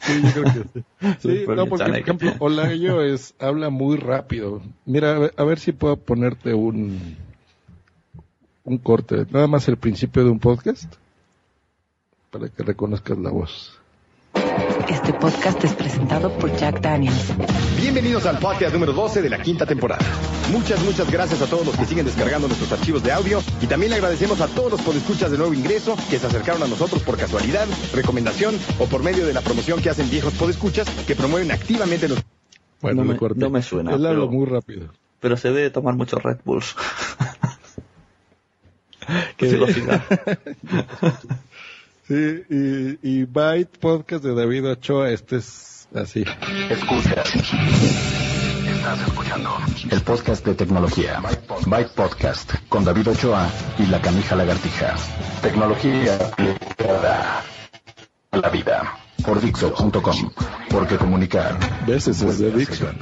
[0.00, 0.84] Sí, yo creo que sí.
[1.20, 4.60] Sí, no, porque, por ejemplo, Olayo es, habla muy rápido.
[4.86, 7.16] Mira, a ver, a ver si puedo ponerte un,
[8.66, 10.92] un corte, nada más el principio de un podcast,
[12.30, 13.78] para que reconozcas la voz.
[14.88, 17.32] Este podcast es presentado por Jack Daniels.
[17.80, 20.04] Bienvenidos al podcast número 12 de la quinta temporada.
[20.52, 23.90] Muchas, muchas gracias a todos los que siguen descargando nuestros archivos de audio y también
[23.90, 27.16] le agradecemos a todos los podescuchas de nuevo ingreso que se acercaron a nosotros por
[27.16, 32.08] casualidad, recomendación o por medio de la promoción que hacen viejos podescuchas que promueven activamente
[32.08, 32.22] los...
[32.82, 33.38] Bueno, No me- corté.
[33.40, 34.88] no me suena, Él habla muy rápido.
[35.20, 36.74] Pero se debe tomar muchos Red Bulls.
[39.36, 40.02] Qué velocidad.
[42.08, 46.24] Sí, y, y Byte Podcast de David Ochoa, este es así.
[46.70, 47.24] Escucha.
[48.64, 49.56] Estás escuchando
[49.90, 51.20] el podcast de tecnología.
[51.66, 53.50] Byte Podcast con David Ochoa
[53.80, 54.94] y la canija lagartija.
[55.42, 57.42] Tecnología aplicada
[58.30, 58.98] a la vida.
[59.24, 60.30] Por Dixo.com.
[60.70, 61.58] Porque comunicar.
[61.88, 62.06] ¿Ves?
[62.06, 62.96] Ese es de Dixon.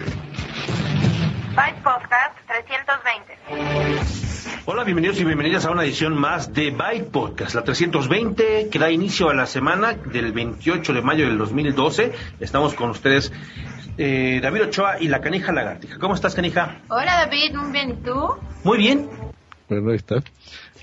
[1.55, 4.24] Byte Podcast 320.
[4.85, 8.91] Hola, bienvenidos y bienvenidas a una edición más de Byte Podcast, la 320 que da
[8.91, 12.13] inicio a la semana del 28 de mayo del 2012.
[12.39, 13.33] Estamos con ustedes,
[13.97, 15.99] eh, David Ochoa y la Canija Lagartija.
[15.99, 16.83] ¿Cómo estás, Canija?
[16.89, 18.15] Hola David, muy bien, ¿y tú?
[18.63, 19.09] Muy bien.
[19.71, 20.17] Bueno, ahí está.
[20.17, 20.23] Eh,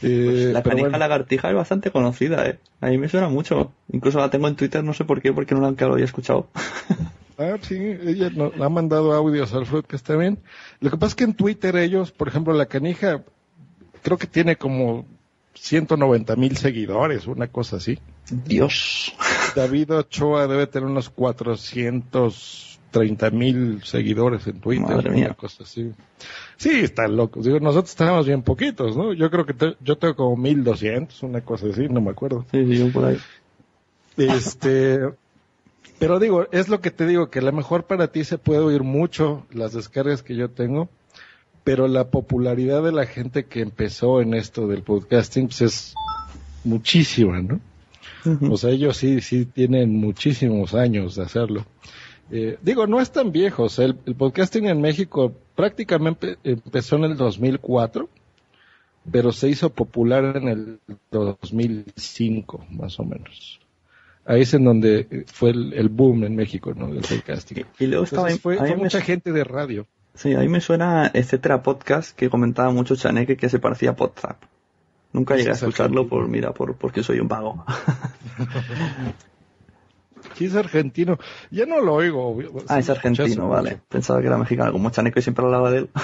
[0.02, 2.58] Pues La pero canija bueno, lagartija es bastante conocida, ¿eh?
[2.82, 3.72] A mí me suena mucho.
[3.92, 6.48] Incluso la tengo en Twitter, no sé por qué, porque no la lo había escuchado.
[7.38, 10.38] Ah, sí, ella no- ha mandado audios al Fruit que está bien.
[10.80, 13.24] Lo que pasa es que en Twitter ellos, por ejemplo, la canija,
[14.02, 15.06] creo que tiene como
[15.56, 18.00] 190 mil seguidores, una cosa así.
[18.30, 19.14] Dios.
[19.56, 25.34] David Ochoa debe tener unos 430 mil seguidores en Twitter, Madre una mía.
[25.38, 25.92] cosa así.
[26.58, 27.46] Sí, están locos.
[27.46, 29.14] Digo, nosotros estábamos bien poquitos, ¿no?
[29.14, 32.46] Yo creo que te- yo tengo como 1200, una cosa así, no me acuerdo.
[32.52, 33.18] Sí, sí, por ahí.
[34.18, 35.00] Este,
[36.00, 38.60] pero digo, es lo que te digo, que a lo mejor para ti se puede
[38.60, 40.90] oír mucho las descargas que yo tengo,
[41.64, 45.96] pero la popularidad de la gente que empezó en esto del podcasting pues es
[46.64, 47.60] muchísima, ¿no?
[48.50, 51.66] O sea, ellos sí, sí tienen muchísimos años de hacerlo.
[52.30, 56.98] Eh, digo, no es tan viejo, o sea, el, el podcasting en México prácticamente empezó
[56.98, 58.08] en el 2004,
[59.12, 63.60] pero se hizo popular en el 2005, más o menos.
[64.24, 66.94] Ahí es en donde fue el, el boom en México, ¿no?
[66.94, 67.66] Del podcasting.
[67.80, 69.88] Y luego estaba Entonces fue, fue mucha gente de radio.
[70.14, 73.96] Sí, a mí me suena etcétera podcast que comentaba mucho Chaneque que se parecía a
[73.96, 74.44] Podzap.
[75.14, 77.66] Nunca llegué a escucharlo por, mira, por, porque soy un vago.
[80.36, 81.18] Sí, es argentino.
[81.50, 82.38] Ya no lo oigo.
[82.68, 83.48] ah, es argentino, mucho.
[83.50, 83.82] vale.
[83.90, 85.90] Pensaba que era mexicano, como Chaneque siempre hablaba de él.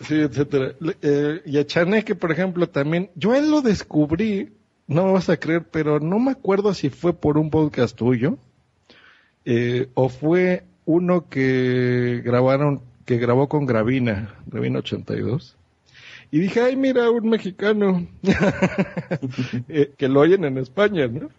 [0.00, 0.74] Sí, etcétera.
[1.02, 4.52] Eh, y a Chaneque, por ejemplo, también, yo él lo descubrí,
[4.86, 8.38] no me vas a creer, pero no me acuerdo si fue por un podcast tuyo,
[9.44, 15.56] eh, o fue uno que grabaron, que grabó con Gravina, Gravina 82.
[16.30, 18.06] Y dije, ay, mira, un mexicano,
[19.68, 21.30] Eh, que lo oyen en España, ¿no?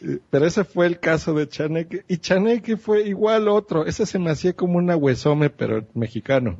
[0.00, 2.02] Eh, Pero ese fue el caso de Chaneque.
[2.08, 3.84] Y Chaneque fue igual otro.
[3.84, 6.56] Ese se me hacía como una huesome, pero mexicano.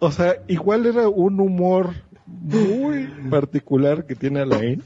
[0.00, 1.94] O, sea, igual era un humor
[2.26, 4.82] muy particular que tiene Alain.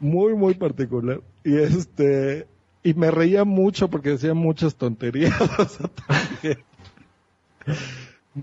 [0.00, 1.20] Muy, muy particular.
[1.44, 2.48] Y este,
[2.82, 5.40] y me reía mucho porque decía muchas tonterías.
[5.58, 6.67] o sea, también.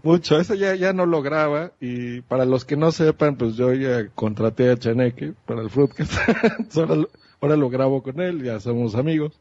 [0.03, 3.73] Mucho, eso ya, ya no lo graba y para los que no sepan, pues yo
[3.73, 6.13] ya contraté a Chaneque para el Fruitcast.
[6.59, 7.09] Entonces, ahora, lo-
[7.41, 9.39] ahora lo grabo con él, ya somos amigos.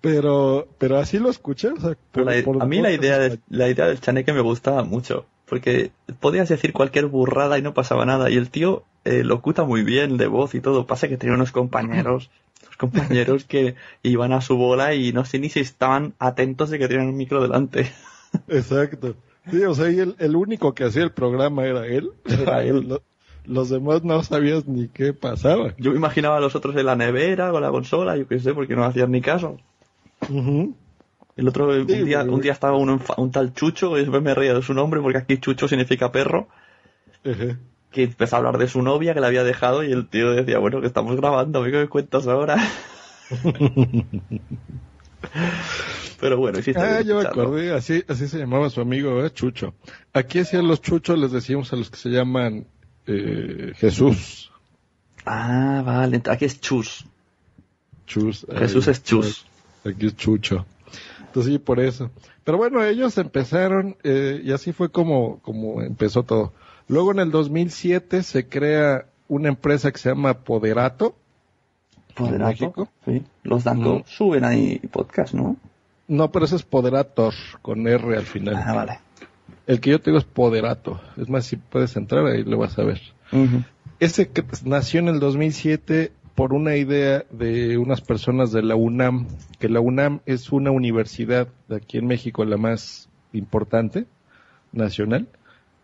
[0.00, 3.38] Pero, pero así lo escuché, o sea, por- La- por- a mí la idea, de,
[3.50, 8.06] la idea del Chaneque me gustaba mucho, porque podías decir cualquier burrada y no pasaba
[8.06, 11.34] nada, y el tío eh, locuta muy bien de voz y todo, pasa que tenía
[11.34, 12.30] unos compañeros,
[12.62, 16.78] unos compañeros que iban a su bola y no sé ni si estaban atentos de
[16.78, 17.92] que tenían un micro delante.
[18.48, 19.14] Exacto.
[19.50, 22.10] Sí, o sea, y el, el único que hacía el programa era él.
[22.26, 22.88] Era él.
[22.88, 23.02] Lo-
[23.46, 25.74] los demás no sabías ni qué pasaba.
[25.78, 28.52] Yo me imaginaba a los otros en la nevera con la consola, yo qué sé,
[28.52, 29.56] porque no hacían ni caso.
[31.36, 34.34] El otro, un, día, pero- un día estaba fa- un tal Chucho, y después me
[34.34, 36.48] reía de su nombre porque aquí Chucho significa perro.
[37.90, 40.58] Que empezó a hablar de su novia que la había dejado y el tío decía,
[40.58, 42.56] bueno, que estamos grabando, ¿qué me cuentas ahora?
[46.20, 49.30] Pero bueno, hiciste Ah, yo me acordé, así, así se llamaba su amigo, ¿eh?
[49.32, 49.74] Chucho.
[50.12, 52.66] Aquí hacían los chuchos, les decíamos a los que se llaman
[53.06, 54.50] eh, Jesús.
[55.24, 57.06] Ah, vale, aquí es chus.
[58.06, 58.46] Chus.
[58.54, 59.46] Jesús eh, es chus.
[59.84, 60.66] Aquí es Chucho.
[61.20, 62.10] Entonces sí, por eso.
[62.44, 66.52] Pero bueno, ellos empezaron eh, y así fue como, como empezó todo.
[66.88, 71.14] Luego en el 2007 se crea una empresa que se llama Poderato.
[72.10, 72.88] Poderato.
[73.04, 73.22] Sí.
[73.42, 74.02] Los Danco Mm.
[74.06, 75.56] suben ahí podcast, ¿no?
[76.08, 78.56] No, pero ese es Poderator, con R al final.
[78.56, 78.98] Ah, vale.
[79.66, 81.00] El que yo tengo es Poderato.
[81.16, 83.00] Es más, si puedes entrar ahí lo vas a ver.
[84.00, 89.26] Ese que nació en el 2007 por una idea de unas personas de la UNAM,
[89.58, 94.06] que la UNAM es una universidad de aquí en México la más importante
[94.72, 95.28] nacional.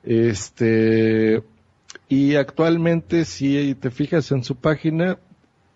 [0.03, 1.43] Este
[2.09, 5.19] y actualmente si te fijas en su página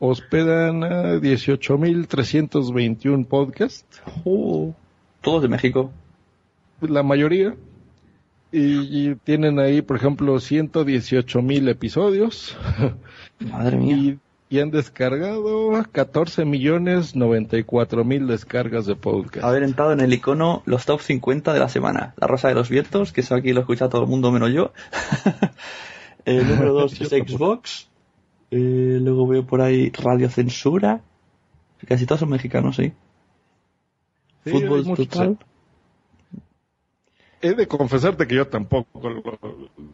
[0.00, 4.02] hospedan a 18.321 podcasts.
[4.24, 4.72] Uh,
[5.20, 5.92] todos de México.
[6.80, 7.54] La mayoría.
[8.50, 12.56] Y, y tienen ahí, por ejemplo, 118 mil episodios.
[13.38, 13.96] Madre mía.
[13.96, 19.44] Y, y han descargado 14 millones 94 mil descargas de podcast.
[19.44, 22.14] Haber entrado en el icono los top 50 de la semana.
[22.16, 24.72] La Rosa de los Vientos, que eso aquí lo escucha todo el mundo menos yo.
[26.24, 27.10] el número 2 Yo es.
[27.10, 27.89] Xbox.
[28.50, 31.00] Eh, luego veo por ahí Radio Censura.
[31.86, 32.92] Casi todos son mexicanos, sí.
[34.44, 34.96] Sí, Fútbol.
[34.96, 35.38] Total.
[37.42, 39.38] He de confesarte que yo tampoco lo-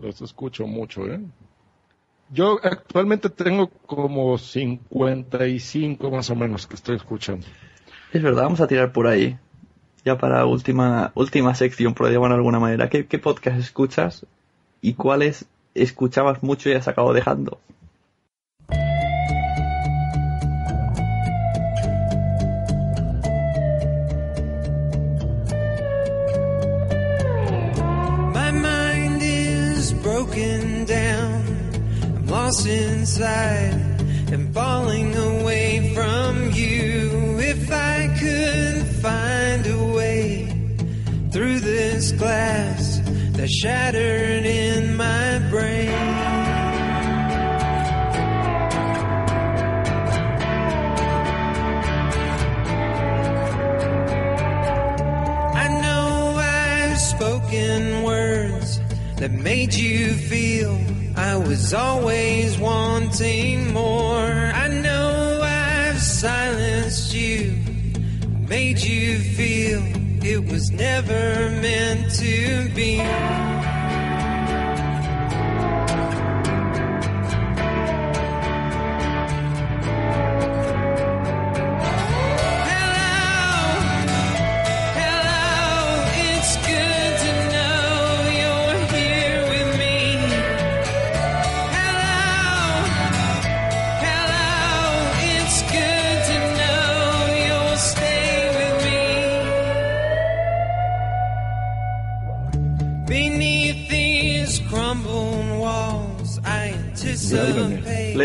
[0.00, 1.20] los escucho mucho, ¿eh?
[2.30, 7.46] Yo actualmente tengo como 55 más o menos que estoy escuchando.
[8.12, 9.38] Es verdad, vamos a tirar por ahí.
[10.04, 12.88] Ya para última, última sección, por llamar de alguna manera.
[12.88, 14.26] ¿Qué, qué podcast escuchas
[14.80, 17.60] y cuáles escuchabas mucho y has acabado dejando?
[32.46, 33.74] Lost inside
[34.30, 37.38] and falling away from you.
[37.40, 40.46] If I could find a way
[41.32, 43.00] through this glass
[43.32, 45.88] that shattered in my brain.
[55.64, 58.80] I know I've spoken words
[59.16, 60.85] that made you feel
[61.36, 64.24] I was always wanting more.
[64.24, 67.52] I know I've silenced you,
[68.48, 69.82] made you feel
[70.24, 73.45] it was never meant to be.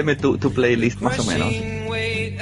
[0.01, 1.47] Léeme tu, tu playlist más o menos.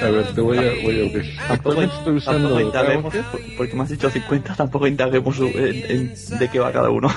[0.01, 1.12] A ver, te voy a, voy a.
[1.12, 3.32] Tampoco, Actualmente estoy usando tampoco indaguemos, Download.
[3.32, 7.10] por- porque me has dicho 50, tampoco indaguemos en, en de qué va cada uno.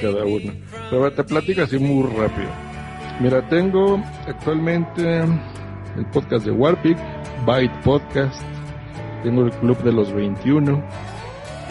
[0.00, 0.52] cada uno.
[0.88, 2.48] Pero a ver, te platico así muy rápido.
[3.18, 5.18] Mira, tengo actualmente
[5.96, 6.96] el podcast de Warpic,
[7.44, 8.40] Byte Podcast,
[9.24, 10.80] tengo el Club de los 21.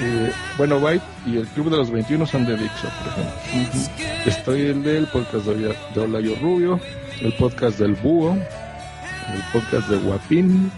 [0.02, 3.80] eh, bueno, Byte y el Club de los 21 son de Dixo, por ejemplo.
[4.26, 6.80] Estoy el del podcast de, de Olayo Rubio,
[7.22, 10.72] el podcast del Búho, el podcast de Guapín,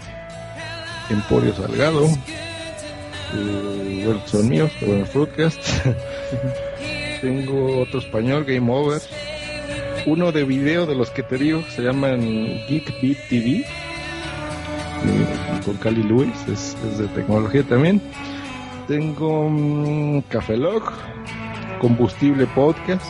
[1.10, 2.06] Emporio Salgado,
[3.34, 5.60] eh, bueno, son míos, pero bueno, Fruitcast.
[7.20, 9.00] Tengo otro español, Game Over.
[10.06, 12.20] Uno de video de los que te digo, se llaman
[12.68, 13.50] Geek Beat TV.
[13.60, 13.66] eh,
[15.64, 18.02] con Cali Luis, es, es de tecnología también.
[18.86, 20.82] Tengo mm, Café Log,
[21.80, 23.06] Combustible Podcast.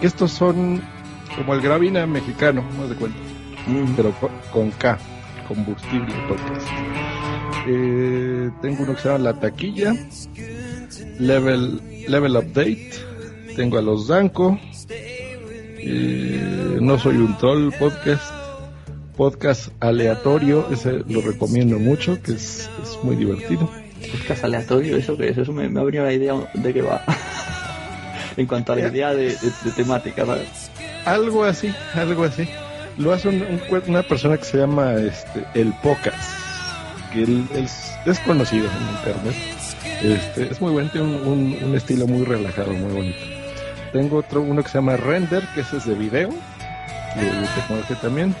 [0.00, 0.82] Estos son
[1.36, 3.18] como el Gravina mexicano, no de cuenta.
[3.96, 4.98] Pero con, con K,
[5.48, 6.66] Combustible Podcast.
[7.66, 9.94] Eh, tengo uno que se llama La Taquilla,
[11.18, 12.90] Level, Level Update,
[13.54, 14.58] tengo a los Danco,
[15.78, 18.32] eh, No Soy un Troll Podcast,
[19.16, 23.70] Podcast Aleatorio, ese lo recomiendo mucho, que es, es muy divertido.
[24.12, 25.36] Podcast aleatorio, ¿eso qué es?
[25.38, 27.02] Eso me, me venido la idea de qué va.
[28.36, 30.69] en cuanto a la idea de, de- de temática, ¿sabes?
[31.04, 32.48] Algo así, algo así.
[32.96, 36.14] Lo hace un- una persona que se llama este, el Pocas,
[37.12, 39.34] que él es desconocido en internet.
[40.02, 43.18] Este, es muy bueno, tiene un, un- estilo muy relajado, muy bonito.
[43.92, 46.30] Tengo otro, uno que se llama Render, que ese es de video,
[47.16, 48.34] de, de también.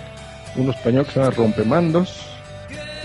[0.56, 2.20] Uno español que se llama Rompemandos.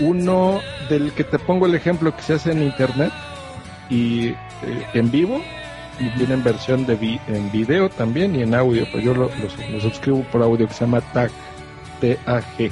[0.00, 3.10] Uno del que te pongo el ejemplo que se hace en internet
[3.88, 4.36] y eh,
[4.94, 5.42] en vivo
[6.16, 9.70] viene en versión de vi- en video también y en audio, pues yo lo, lo-
[9.72, 11.30] lo suscribo por audio que se llama TAG,
[12.00, 12.70] T-A-G.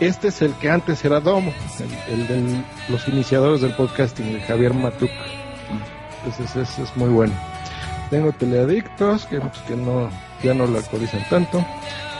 [0.00, 1.52] Este es el que antes era Domo,
[2.08, 5.10] el, el de los iniciadores del podcasting, el Javier Matuk.
[6.24, 7.32] Entonces ese es muy bueno.
[8.10, 10.10] Tengo Teleadictos, que, pues, que no,
[10.42, 11.64] ya no lo actualizan tanto.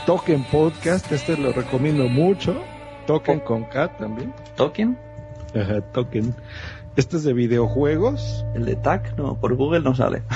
[0.05, 2.61] Token Podcast, este lo recomiendo mucho.
[3.05, 4.33] Token con K también.
[4.55, 4.97] ¿Token?
[5.55, 6.33] Ajá, Token.
[6.95, 8.45] Este es de videojuegos.
[8.55, 10.23] El de TAC, no, por Google no sale.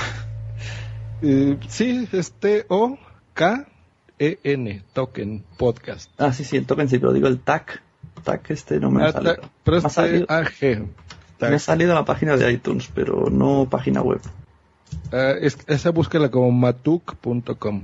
[1.20, 3.64] Eh, sí, es T-O-K-E-N,
[4.92, 6.12] Token Podcast.
[6.16, 7.82] Ah, sí, sí, el token sí, pero digo el TAC.
[8.22, 9.34] TAC este no me ha Ah, salido.
[9.64, 10.86] pero me, ha es salido T-A-G.
[11.40, 14.20] me ha salido en la página de iTunes, pero no página web.
[15.12, 17.82] Ah, es- esa búsquela como matuk.com.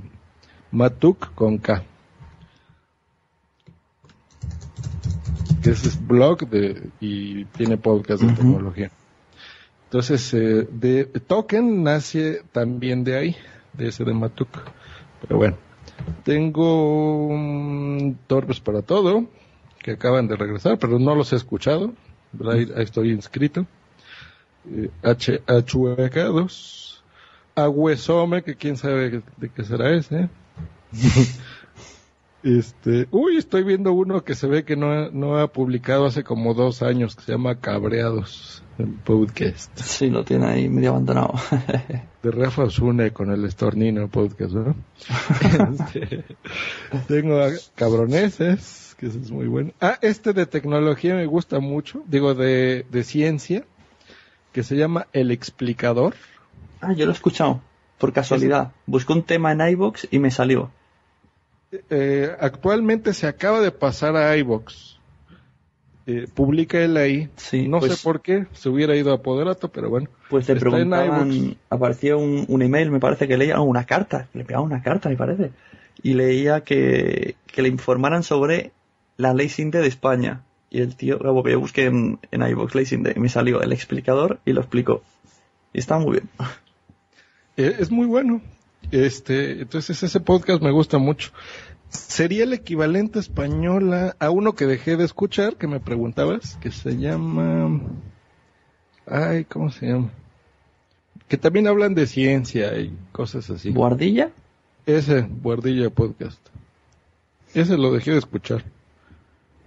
[0.71, 1.83] Matuk con K.
[5.65, 8.91] Que es blog de, y tiene podcast de tecnología.
[9.85, 13.35] Entonces, eh, de Token nace también de ahí,
[13.73, 14.59] de ese de Matuk.
[15.21, 15.57] Pero bueno,
[16.23, 19.25] tengo um, Torbes para todo,
[19.79, 21.93] que acaban de regresar, pero no los he escuchado.
[22.47, 23.65] Ahí, ahí estoy inscrito.
[24.69, 27.03] Eh, H, Achuecados.
[27.55, 30.29] Agüesome, que quién sabe de qué será ese.
[32.45, 36.23] este, uy, estoy viendo uno que se ve que no ha, no ha publicado hace
[36.23, 39.75] como dos años, que se llama Cabreados, el podcast.
[39.79, 41.33] Sí, lo tiene ahí medio abandonado.
[42.21, 44.75] De Rafa Osuna con el Estornino podcast, ¿no?
[45.73, 46.23] Este,
[47.07, 49.71] tengo a Cabroneses, que ese es muy bueno.
[49.81, 53.65] Ah, este de tecnología me gusta mucho, digo de, de ciencia,
[54.51, 56.13] que se llama El Explicador.
[56.81, 57.61] ah, yo lo he escuchado,
[57.97, 58.71] por casualidad.
[58.85, 60.69] Busqué un tema en iBox y me salió.
[61.89, 64.95] Eh, actualmente se acaba de pasar a iBox.
[66.07, 67.29] Eh, publica él ahí.
[67.67, 70.07] no pues- sé por qué, se hubiera ido a Poderato, pero bueno.
[70.29, 74.63] Pues le preguntaban, aparecía un, un email, me parece que leía, una carta, le pegaba
[74.63, 75.51] una carta, me parece.
[76.03, 78.71] Y leía que, que le informaran sobre
[79.17, 80.41] la ley Sinde de España.
[80.69, 83.61] Y el tío, luego que yo busqué en, en iVoox ley Sinde, y me salió
[83.61, 85.01] el explicador y lo explicó.
[85.73, 86.29] Y está muy bien.
[87.57, 88.41] Eh, es muy bueno.
[88.91, 91.31] Este, entonces ese podcast me gusta mucho.
[91.89, 96.71] Sería el equivalente español a, a uno que dejé de escuchar, que me preguntabas, que
[96.71, 97.81] se llama...
[99.07, 100.09] Ay, ¿cómo se llama?
[101.27, 103.71] Que también hablan de ciencia y cosas así.
[103.71, 104.31] ¿Guardilla?
[104.85, 106.39] Ese, Guardilla Podcast.
[107.53, 108.63] Ese lo dejé de escuchar.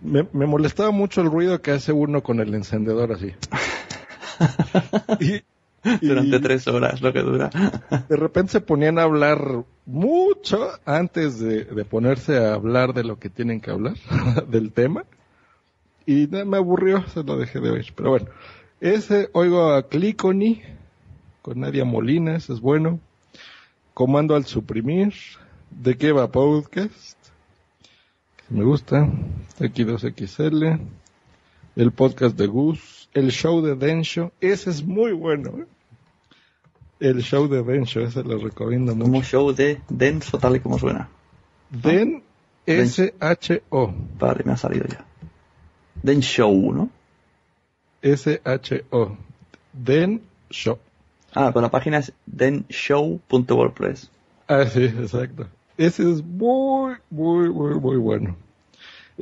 [0.01, 3.33] Me, me molestaba mucho el ruido que hace uno con el encendedor así.
[5.21, 5.43] Y-
[6.03, 7.51] Durante tres horas, lo que dura.
[8.09, 13.19] de repente se ponían a hablar mucho antes de, de ponerse a hablar de lo
[13.19, 13.95] que tienen que hablar,
[14.49, 15.05] del tema.
[16.07, 17.93] Y me aburrió, se lo dejé de oír.
[17.95, 18.27] Pero bueno,
[18.81, 20.63] ese oigo a Clicony
[21.43, 22.99] con Nadia Molina, ese es bueno.
[23.93, 25.13] Comando al suprimir,
[25.71, 27.19] de qué va podcast,
[28.49, 29.07] me gusta,
[29.59, 30.81] X2XL,
[31.77, 35.59] el podcast de Gus, el show de Densho, ese es muy bueno.
[35.59, 35.67] ¿eh?
[37.01, 39.11] El show de Densho, ese lo recomiendo mucho.
[39.11, 41.09] Como show de denso, tal y como suena.
[41.71, 42.23] Den
[42.67, 43.95] S-H-O.
[44.19, 45.05] Vale, me ha salido ya.
[46.03, 46.91] Den show, ¿no?
[48.03, 49.17] S-H-O.
[49.73, 50.79] Den Show.
[51.35, 54.11] Ah, pero la página es denshow.wordpress.
[54.47, 55.47] Ah, sí, exacto.
[55.77, 58.37] Ese es muy, muy, muy, muy bueno.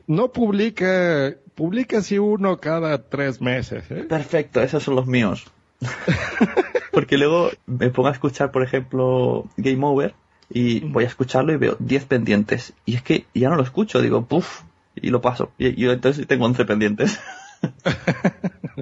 [0.06, 4.04] No publica, publica así uno cada tres meses, ¿eh?
[4.08, 5.44] Perfecto, esos son los míos.
[6.92, 10.14] Porque luego me pongo a escuchar, por ejemplo, Game Over
[10.48, 12.72] y voy a escucharlo y veo 10 pendientes.
[12.84, 14.62] Y es que ya no lo escucho, digo, puff,
[14.94, 15.50] y lo paso.
[15.58, 17.18] Y yo entonces tengo 11 pendientes.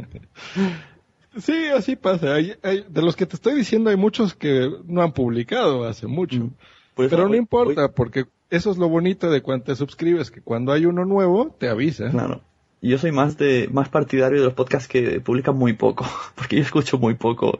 [1.37, 2.35] Sí, así pasa.
[2.35, 6.07] Hay- hay- de los que te estoy diciendo hay muchos que no han publicado hace
[6.07, 6.37] mucho.
[6.37, 10.41] Eso Pero no voy- importa, porque eso es lo bonito de cuando te suscribes, que
[10.43, 12.09] cuando hay uno nuevo, te avisa.
[12.11, 12.43] Claro.
[12.89, 16.62] Yo soy más de más partidario de los podcasts que publican muy poco, porque yo
[16.62, 17.59] escucho muy poco.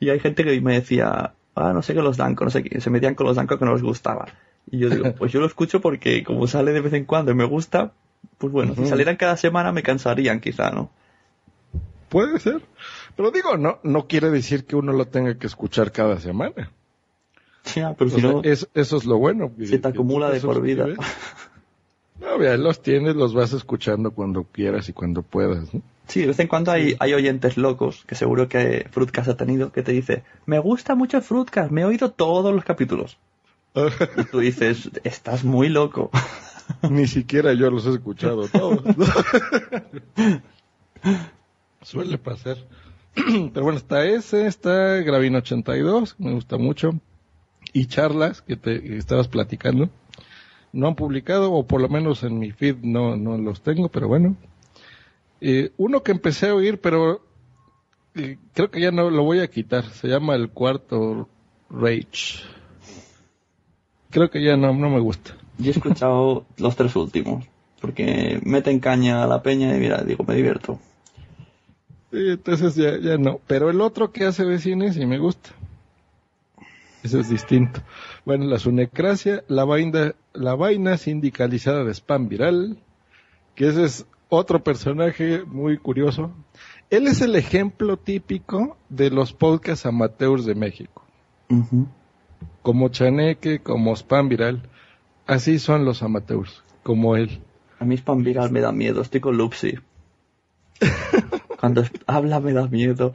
[0.00, 2.80] Y hay gente que me decía, ah, no sé qué los Danco, no sé qué,
[2.80, 4.26] se metían con los Danco que no les gustaba.
[4.70, 7.34] Y yo digo, pues yo lo escucho porque como sale de vez en cuando y
[7.34, 7.92] me gusta,
[8.38, 10.90] pues bueno, si salieran cada semana me cansarían quizá, ¿no?
[12.08, 12.60] Puede ser.
[13.16, 16.70] Pero digo, no, no quiere decir que uno lo tenga que escuchar cada semana.
[17.74, 19.50] Ya, pero O si sea, no, es- eso es lo bueno.
[19.58, 20.86] se te acumula de por vida.
[22.20, 25.74] No, ya los tienes, los vas escuchando cuando quieras y cuando puedas.
[25.74, 25.82] ¿no?
[26.06, 29.72] Sí, de vez en cuando hay, hay oyentes locos, que seguro que Fruitcast ha tenido,
[29.72, 33.18] que te dice, me gusta mucho Fruitcast, me he oído todos los capítulos.
[34.16, 36.10] Y tú dices, estás muy loco.
[36.88, 38.82] Ni siquiera yo los he escuchado todos.
[41.82, 42.56] Suele pasar.
[43.14, 46.98] Pero bueno, está ese, está Gravino 82, me gusta mucho.
[47.72, 49.90] Y charlas que te que estabas platicando.
[50.74, 54.08] No han publicado, o por lo menos en mi feed no, no los tengo, pero
[54.08, 54.36] bueno.
[55.40, 57.20] Eh, uno que empecé a oír, pero
[58.16, 59.84] eh, creo que ya no lo voy a quitar.
[59.84, 61.28] Se llama El Cuarto
[61.70, 62.42] Rage.
[64.10, 65.36] Creo que ya no, no me gusta.
[65.58, 67.44] Yo he escuchado los tres últimos,
[67.80, 70.80] porque meten caña a la peña y mira, digo, me divierto.
[72.10, 73.40] Sí, entonces ya, ya no.
[73.46, 75.50] Pero el otro que hace de cine sí me gusta.
[77.04, 77.80] Ese es distinto.
[78.24, 82.78] Bueno, la sunecracia, la vaina, la vaina sindicalizada de spam viral,
[83.54, 86.32] que ese es otro personaje muy curioso.
[86.88, 91.04] Él es el ejemplo típico de los podcasts amateurs de México.
[92.62, 94.62] Como Chaneque, como spam viral.
[95.26, 97.42] Así son los amateurs, como él.
[97.78, 99.74] A mí Spam Viral me da miedo, estoy con Lupsi.
[101.60, 103.14] Cuando habla me da miedo.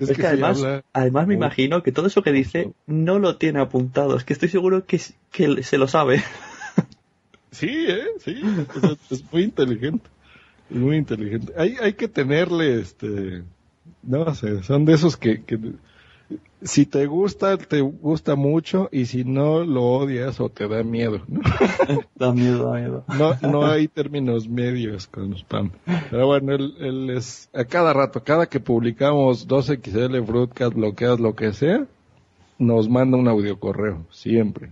[0.00, 3.36] Es Es, que además, habla además me imagino que todo eso que dice no lo
[3.36, 4.16] tiene apuntado.
[4.16, 6.22] Es que estoy seguro que, que se lo sabe.
[7.52, 8.04] Sí, ¿eh?
[8.18, 8.42] Sí,
[8.76, 10.06] o sea, es muy inteligente.
[10.68, 11.54] Es muy inteligente.
[11.56, 13.44] Hay, hay que tenerle, este,
[14.02, 15.58] no sé, son de esos que, que
[16.62, 21.20] si te gusta, te gusta mucho y si no, lo odias o te da miedo.
[21.28, 21.40] ¿no?
[22.14, 23.04] da miedo, da miedo.
[23.08, 25.70] No, no hay términos medios con spam.
[26.10, 31.34] Pero bueno, él, él es, a cada rato, cada que publicamos 2XL, Broadcast, bloqueas, lo
[31.34, 31.86] que sea,
[32.58, 34.70] nos manda un audio correo, siempre.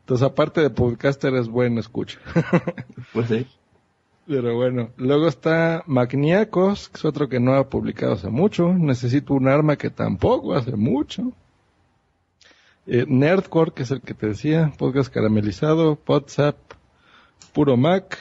[0.00, 2.18] Entonces, aparte de podcaster, es bueno escucha.
[3.12, 3.46] Pues sí.
[4.28, 8.74] Pero bueno, luego está Magniacos, que es otro que no ha publicado hace mucho.
[8.74, 11.32] Necesito un arma que tampoco hace mucho.
[12.86, 16.58] Eh, Nerdcore, que es el que te decía, podcast caramelizado, WhatsApp,
[17.54, 18.18] Puro Mac,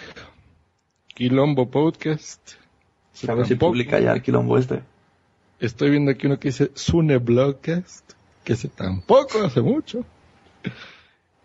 [1.14, 2.54] Quilombo Podcast.
[3.24, 4.84] Ver si publica ya el quilombo este.
[5.60, 8.14] Estoy viendo aquí uno que dice Sune Blogcast,
[8.46, 10.06] que ese tampoco hace mucho.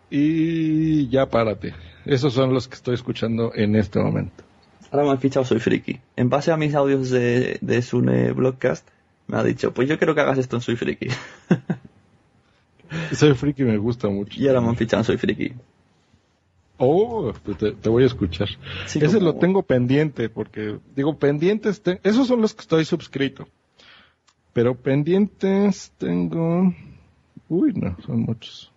[0.09, 1.73] Y ya párate.
[2.05, 4.52] Esos son los que estoy escuchando en este momento.
[4.93, 5.99] Ahora me han fichado Soy Friki.
[6.15, 8.87] En base a mis audios de, de Sune Blogcast,
[9.25, 11.07] me ha dicho, pues yo quiero que hagas esto en Soy Friki.
[13.11, 14.39] Soy friki me gusta mucho.
[14.39, 15.53] Y ahora me han fichado en Soy Friki.
[16.77, 18.49] Oh, pues te, te voy a escuchar.
[18.85, 22.85] Sí, Ese como- lo tengo pendiente, porque digo pendientes, te- esos son los que estoy
[22.85, 23.47] suscrito.
[24.53, 26.71] Pero pendientes tengo,
[27.49, 28.71] uy, no, son muchos.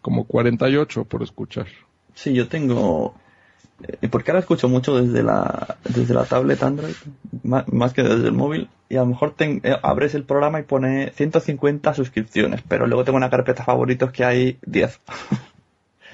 [0.00, 1.66] Como 48 por escuchar.
[2.14, 3.14] Sí, yo tengo...
[4.10, 6.94] porque ahora escucho mucho desde la, desde la tablet Android,
[7.42, 10.64] más, que desde el móvil, y a lo mejor ten- eh, abres el programa y
[10.64, 15.00] pone 150 suscripciones, pero luego tengo una carpeta favoritos que hay 10.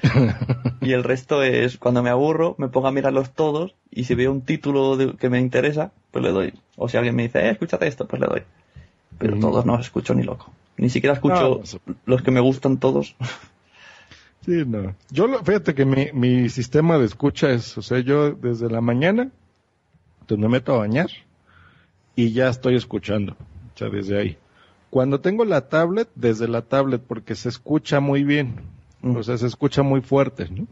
[0.81, 4.31] y el resto es, cuando me aburro, me pongo a mirarlos todos, y si veo
[4.33, 6.55] un título de- que me interesa, pues le doy.
[6.77, 8.43] O si alguien me dice, eh, escúchate esto, pues le doy.
[9.19, 9.41] Pero Mm.
[9.41, 10.53] todos no los escucho ni loco.
[10.77, 13.17] Ni siquiera escucho No, los que me gustan todos.
[14.47, 14.95] Sí, no.
[15.11, 18.81] Yo, lo- fíjate que mi, mi sistema de escucha es, o sea, yo desde la
[18.81, 19.31] mañana,
[20.27, 21.09] pues me meto a bañar
[22.15, 24.39] y ya estoy escuchando, o sea, desde ahí.
[24.89, 28.61] Cuando tengo la tablet, desde la tablet, porque se escucha muy bien,
[29.03, 30.67] o sea, se escucha muy fuerte, ¿no?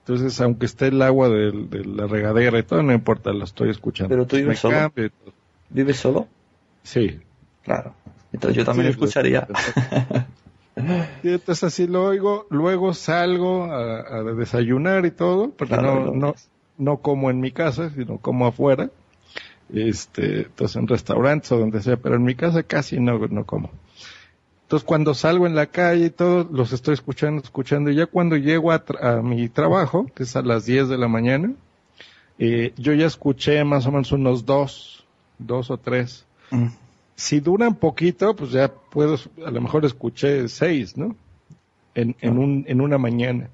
[0.00, 1.52] Entonces, aunque esté el agua de,
[1.84, 4.10] la regadera y todo, no importa, lo estoy escuchando.
[4.10, 4.76] Pero tú vives Me solo.
[4.76, 5.10] cambio.
[5.70, 6.28] ¿Vives solo?
[6.82, 7.18] Sí.
[7.62, 7.94] Claro.
[8.32, 9.46] Entonces yo también Sí, escucharía.
[11.22, 16.12] Y entonces así lo oigo, luego salgo a, a desayunar y todo, porque Claro, no,
[16.14, 16.34] no,
[16.78, 18.90] no como en mi casa, sino como afuera.
[19.72, 23.70] Este, entonces en restaurantes o donde sea, pero en mi casa casi no, no como.
[24.62, 28.36] Entonces cuando salgo en la calle y todo, los estoy escuchando, escuchando, y ya cuando
[28.36, 31.52] llego a, tra- a mi trabajo, que es a las 10 de la mañana,
[32.38, 35.04] eh, yo ya escuché más o menos unos dos,
[35.38, 36.24] dos o tres.
[36.50, 36.66] Mm.
[37.20, 41.14] Si duran poquito, pues ya puedo, a lo mejor escuché seis, ¿no?
[41.94, 43.50] En, en, un, en una mañana.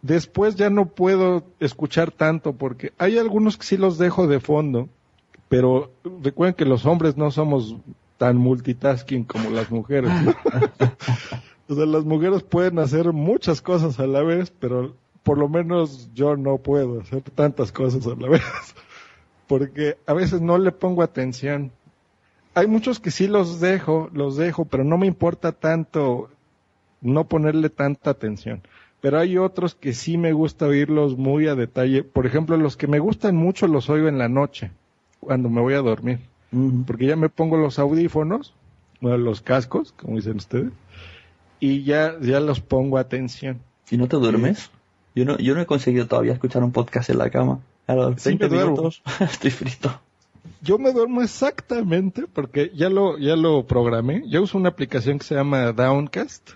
[0.00, 4.88] Después ya no puedo escuchar tanto porque hay algunos que sí los dejo de fondo,
[5.48, 5.90] pero
[6.22, 7.74] recuerden que los hombres no somos
[8.16, 10.12] tan multitasking como las mujeres.
[10.22, 10.30] ¿no?
[11.68, 14.94] o sea, las mujeres pueden hacer muchas cosas a la vez, pero
[15.24, 18.42] por lo menos yo no puedo hacer tantas cosas a la vez.
[19.48, 21.72] Porque a veces no le pongo atención.
[22.54, 26.30] Hay muchos que sí los dejo, los dejo, pero no me importa tanto
[27.00, 28.62] no ponerle tanta atención.
[29.00, 32.02] Pero hay otros que sí me gusta oírlos muy a detalle.
[32.02, 34.72] Por ejemplo, los que me gustan mucho los oigo en la noche,
[35.20, 36.18] cuando me voy a dormir.
[36.86, 38.54] Porque ya me pongo los audífonos,
[39.00, 40.72] o los cascos, como dicen ustedes,
[41.60, 43.60] y ya, ya los pongo atención.
[43.90, 44.70] ¿Y no te duermes?
[45.14, 47.60] Yo no, yo no he conseguido todavía escuchar un podcast en la cama.
[47.86, 48.72] A los Sí, 20 me duermo.
[48.72, 50.00] minutos estoy frito.
[50.60, 54.22] Yo me duermo exactamente porque ya lo, ya lo programé.
[54.28, 56.50] Yo uso una aplicación que se llama Downcast.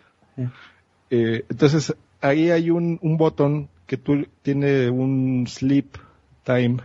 [1.11, 5.99] Eh, entonces, ahí hay un, un botón que tú tiene un sleep
[6.45, 6.79] time,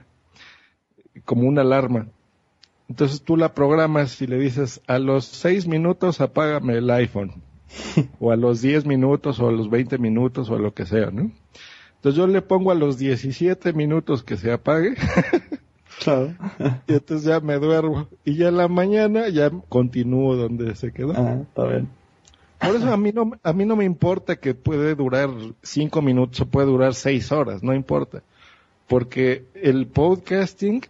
[1.25, 2.07] como una alarma.
[2.89, 7.41] Entonces tú la programas y le dices, a los seis minutos apágame el iPhone.
[8.19, 11.11] o a los 10 minutos, o a los 20 minutos, o a lo que sea,
[11.11, 11.31] ¿no?
[11.95, 14.95] Entonces yo le pongo a los 17 minutos que se apague.
[16.03, 16.35] Claro.
[16.87, 18.07] y entonces ya me duermo.
[18.23, 21.13] Y ya en la mañana ya continúo donde se quedó.
[21.15, 21.89] Ah, está bien.
[22.59, 25.29] Por eso a mí no, a mí no me importa que puede durar
[25.61, 28.23] cinco minutos o puede durar seis horas, no importa.
[28.87, 30.81] Porque el podcasting,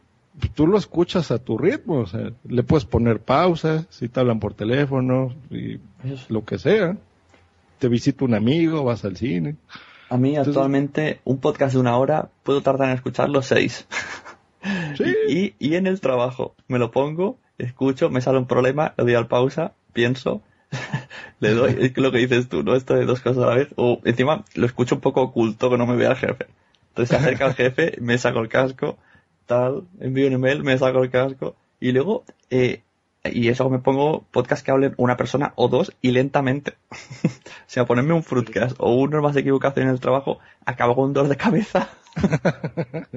[0.53, 4.39] tú lo escuchas a tu ritmo, o sea, le puedes poner pausa si te hablan
[4.39, 5.79] por teléfono y
[6.29, 6.95] lo que sea.
[7.79, 9.55] Te visita un amigo, vas al cine.
[10.09, 13.87] A mí actualmente un podcast de una hora puedo tardar en escucharlo seis.
[15.05, 19.13] y, y en el trabajo me lo pongo, escucho, me sale un problema, le doy
[19.15, 20.41] al pausa, pienso,
[21.39, 22.75] le doy, es lo que dices tú, ¿no?
[22.75, 23.69] Esto de dos cosas a la vez.
[23.75, 26.47] O encima lo escucho un poco oculto que no me vea el jefe.
[26.89, 28.97] Entonces se acerca el jefe, me saco el casco,
[29.45, 31.55] tal, envío un email, me saco el casco.
[31.79, 32.81] Y luego, eh,
[33.23, 36.73] y eso me pongo podcast que hablen una persona o dos y lentamente.
[37.23, 37.29] o
[37.67, 41.29] sea, ponerme un fruitcast o una más equivocación en el trabajo, acabo con un dolor
[41.29, 41.89] de cabeza.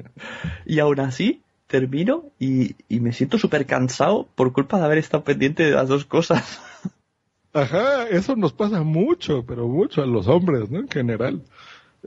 [0.65, 1.41] y aún así,
[1.71, 5.87] termino y, y me siento súper cansado por culpa de haber estado pendiente de las
[5.89, 6.61] dos cosas.
[7.53, 10.79] Ajá, eso nos pasa mucho, pero mucho a los hombres, ¿no?
[10.79, 11.41] En general.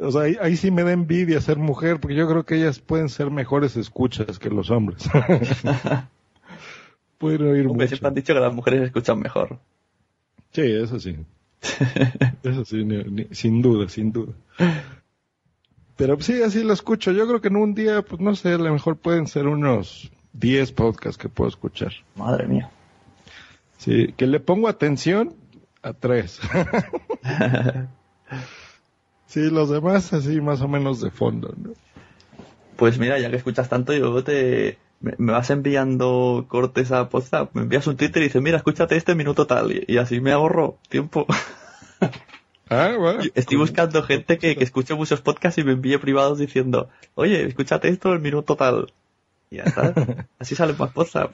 [0.00, 2.78] O sea, ahí, ahí sí me da envidia ser mujer, porque yo creo que ellas
[2.78, 5.04] pueden ser mejores escuchas que los hombres.
[7.18, 7.88] pueden oír Hombre, mucho.
[7.88, 9.58] siempre han dicho que las mujeres escuchan mejor.
[10.52, 11.16] Sí, eso sí.
[12.42, 14.32] Eso sí, ni- ni- sin duda, sin duda.
[15.96, 17.12] Pero sí, así lo escucho.
[17.12, 20.10] Yo creo que en un día, pues no sé, a lo mejor pueden ser unos
[20.32, 21.92] 10 podcasts que puedo escuchar.
[22.16, 22.70] Madre mía.
[23.78, 25.34] Sí, que le pongo atención
[25.82, 26.40] a tres.
[29.26, 31.72] sí, los demás así más o menos de fondo, ¿no?
[32.76, 37.62] Pues mira, ya que escuchas tanto, yo te me, vas enviando cortes a WhatsApp, me
[37.62, 41.26] envías un Twitter y dices, mira, escúchate este minuto tal, y así me ahorro tiempo.
[42.68, 43.22] Ah, bueno.
[43.34, 47.88] Estoy buscando gente que, que escuche muchos podcasts y me envíe privados diciendo, oye, escúchate
[47.88, 48.92] esto el minuto tal.
[49.50, 49.94] Y ya está.
[50.38, 51.32] Así sale más WhatsApp.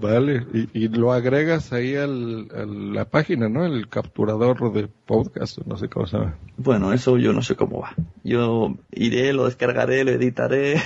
[0.00, 3.64] Vale, y, y lo agregas ahí al, a la página, ¿no?
[3.64, 6.36] El capturador de podcast, no sé cómo se llama.
[6.56, 7.94] Bueno, eso yo no sé cómo va.
[8.22, 10.80] Yo iré, lo descargaré, lo editaré.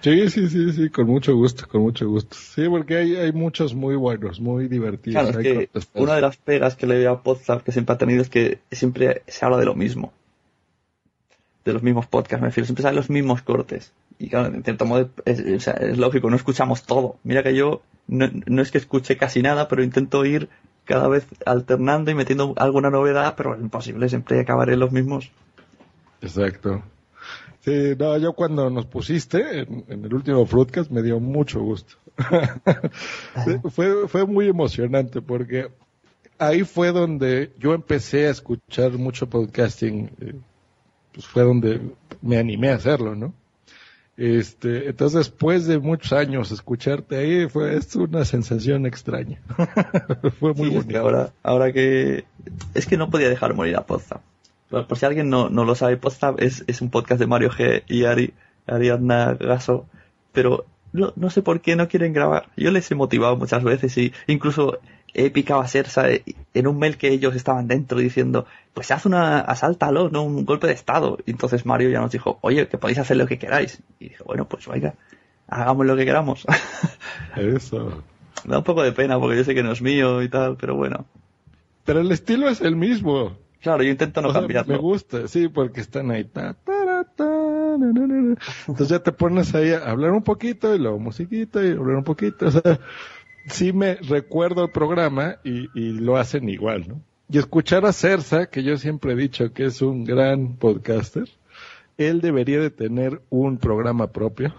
[0.00, 2.36] Sí, sí, sí, sí, con mucho gusto, con mucho gusto.
[2.36, 5.22] Sí, porque hay, hay muchos muy buenos, muy divertidos.
[5.22, 7.98] Claro, es que una de las pegas que le veo a WhatsApp que siempre ha
[7.98, 10.12] tenido es que siempre se habla de lo mismo.
[11.64, 12.66] De los mismos podcasts, me refiero.
[12.66, 13.92] Siempre salen los mismos cortes.
[14.18, 17.16] Y claro, en cierto modo es, lógico, no escuchamos todo.
[17.22, 20.48] Mira que yo no, no es que escuche casi nada, pero intento ir
[20.84, 25.30] cada vez alternando y metiendo alguna novedad, pero es imposible, siempre acabaré en los mismos.
[26.20, 26.82] Exacto.
[27.64, 31.94] Sí, no, yo cuando nos pusiste en, en el último Fruitcast me dio mucho gusto.
[33.70, 35.70] fue, fue muy emocionante porque
[36.38, 40.10] ahí fue donde yo empecé a escuchar mucho podcasting.
[40.20, 40.34] eh,
[41.12, 41.80] Pues fue donde
[42.22, 43.34] me animé a hacerlo, ¿no?
[44.16, 49.40] Este, entonces después de muchos años escucharte ahí fue es una sensación extraña.
[50.40, 50.88] fue muy Sí, es bonito.
[50.88, 52.24] que ahora, ahora que...
[52.74, 54.22] Es que no podía dejar morir a Podzap.
[54.72, 57.82] Por, si alguien no, no lo sabe, Podzap es, es un podcast de Mario G
[57.86, 58.32] y Ari,
[58.66, 59.86] Ariadna Gaso,
[60.32, 62.48] pero no, no sé por qué no quieren grabar.
[62.56, 64.78] Yo les he motivado muchas veces y incluso
[65.12, 66.06] he picado a Sersa
[66.54, 70.68] en un mail que ellos estaban dentro diciendo, pues haz una, asáltalo, no un golpe
[70.68, 71.18] de estado.
[71.26, 73.82] Y entonces Mario ya nos dijo, oye, que podéis hacer lo que queráis.
[74.00, 74.94] Y dije, bueno, pues venga,
[75.48, 76.46] hagamos lo que queramos.
[77.36, 78.02] Eso.
[78.44, 80.56] Me da un poco de pena porque yo sé que no es mío y tal,
[80.56, 81.04] pero bueno.
[81.84, 83.36] Pero el estilo es el mismo.
[83.62, 84.64] Claro, yo intento no O sea.
[84.66, 86.24] Me gusta, sí, porque están ahí.
[86.24, 88.36] ta, tara, ta, na, na, na, na.
[88.66, 92.04] Entonces ya te pones ahí a hablar un poquito y luego musiquita y hablar un
[92.04, 92.46] poquito.
[92.48, 92.80] O sea,
[93.46, 97.00] sí me recuerdo el programa y, y lo hacen igual, ¿no?
[97.28, 101.28] Y escuchar a Cersa, que yo siempre he dicho que es un gran podcaster,
[101.96, 104.54] él debería de tener un programa propio,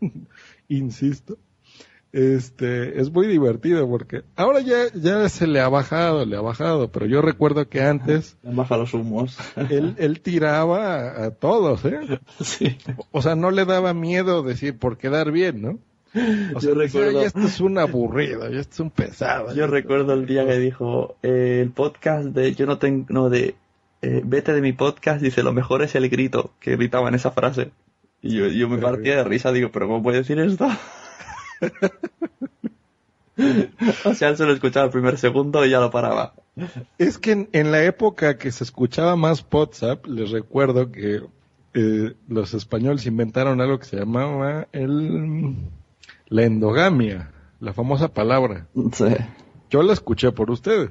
[0.68, 1.38] insisto.
[2.12, 6.90] Este, es muy divertido porque ahora ya, ya se le ha bajado, le ha bajado,
[6.90, 9.36] pero yo recuerdo que antes Baja los humos.
[9.70, 12.00] él, él tiraba a, a todos, ¿eh?
[12.40, 12.78] Sí.
[13.10, 15.78] O sea, no le daba miedo decir por quedar bien, ¿no?
[16.54, 19.54] O sea, Yo recuerdo- "Ay, esto es un aburrido, esto es un pesado.
[19.54, 23.54] Yo recuerdo el día que dijo eh, el podcast de yo no tengo no de
[24.00, 27.32] eh, vete de mi podcast dice lo mejor es el grito que gritaba en esa
[27.32, 27.72] frase
[28.22, 30.68] y yo, yo me partía de risa digo pero cómo puede decir esto
[34.04, 36.34] o sea él se lo escuchaba el primer segundo y ya lo paraba
[36.98, 41.22] Es que en, en la época que se escuchaba más WhatsApp, les recuerdo que
[41.74, 45.56] eh, los españoles inventaron algo que se llamaba el
[46.28, 47.30] la endogamia,
[47.60, 48.66] la famosa palabra.
[48.92, 49.14] Sí.
[49.70, 50.90] Yo la escuché por ustedes.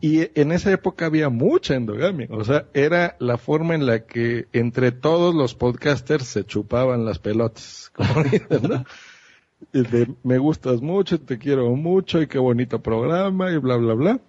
[0.00, 2.28] Y en esa época había mucha endogamia.
[2.30, 7.18] O sea, era la forma en la que entre todos los podcasters se chupaban las
[7.18, 7.90] pelotas.
[7.94, 8.84] Como dicen, ¿no?
[9.72, 14.20] De, me gustas mucho, te quiero mucho y qué bonito programa y bla, bla, bla.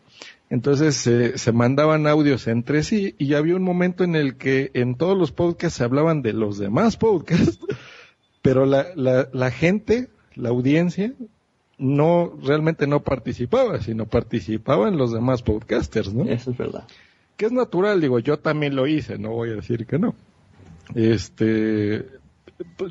[0.49, 4.95] Entonces se se mandaban audios entre sí y había un momento en el que en
[4.95, 7.59] todos los podcasts se hablaban de los demás podcasts,
[8.41, 11.13] pero la, la, la gente, la audiencia,
[11.77, 16.23] no realmente no participaba, sino participaban los demás podcasters, ¿no?
[16.25, 16.85] eso es verdad
[17.37, 20.15] Que es natural, digo, yo también lo hice, no voy a decir que no.
[20.93, 22.05] Este,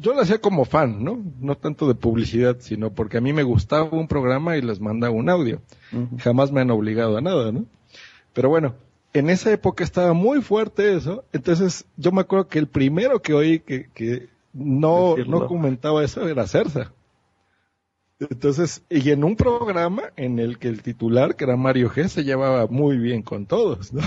[0.01, 1.23] yo lo hacía como fan, ¿no?
[1.41, 5.15] No tanto de publicidad, sino porque a mí me gustaba un programa y les mandaba
[5.15, 5.63] un audio.
[6.19, 7.65] Jamás me han obligado a nada, ¿no?
[8.33, 8.75] Pero bueno,
[9.13, 13.33] en esa época estaba muy fuerte eso, entonces yo me acuerdo que el primero que
[13.33, 15.41] oí que, que no, Decirlo.
[15.41, 16.93] no comentaba eso era Cersa.
[18.21, 22.25] Entonces, y en un programa en el que el titular, que era Mario G, se
[22.25, 24.03] llevaba muy bien con todos, ¿no?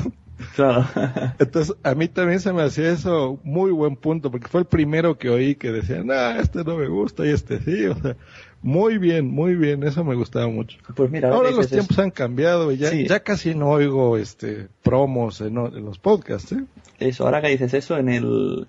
[0.56, 0.86] claro
[1.40, 5.18] Entonces, a mí también se me hacía eso muy buen punto, porque fue el primero
[5.18, 8.16] que oí que decía, no, este no me gusta y este sí, o sea,
[8.62, 10.78] muy bien, muy bien, eso me gustaba mucho.
[10.96, 13.08] pues mira Ahora los tiempos han cambiado y ya, Sí.
[13.08, 16.64] ya casi no oigo este promos en, en los podcasts, ¿eh?
[17.00, 18.68] Eso, ahora que dices eso, en el,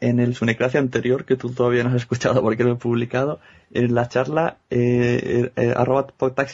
[0.00, 3.40] en el Sunecracia anterior, que tú todavía no has escuchado porque lo he publicado,
[3.72, 6.06] en la charla, eh, eh, arroba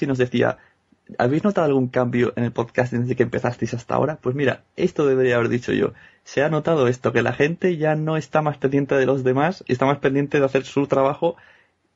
[0.07, 0.59] nos decía,
[1.19, 4.19] ¿habéis notado algún cambio en el podcast desde que empezasteis hasta ahora?
[4.21, 5.93] Pues mira, esto debería haber dicho yo.
[6.25, 9.65] Se ha notado esto, que la gente ya no está más pendiente de los demás,
[9.69, 11.37] está más pendiente de hacer su trabajo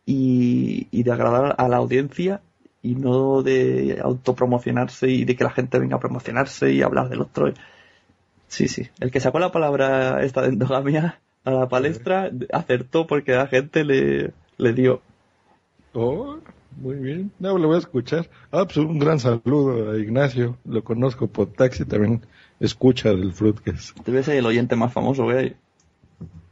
[0.06, 2.40] y, y de agradar a la audiencia
[2.82, 7.22] y no de autopromocionarse y de que la gente venga a promocionarse y hablar del
[7.22, 7.52] otro.
[8.48, 8.88] Sí, sí.
[9.00, 13.84] El que sacó la palabra esta de endogamia a la palestra acertó porque la gente
[13.84, 15.00] le, le dio.
[15.92, 16.36] Oh,
[16.80, 17.32] muy bien.
[17.38, 18.28] No, lo voy a escuchar.
[18.52, 20.56] Ah, pues un gran saludo a Ignacio.
[20.64, 22.22] Lo conozco por taxi, también
[22.60, 23.98] escucha del Fruitcast.
[24.06, 25.56] Debe ser el oyente más famoso hay.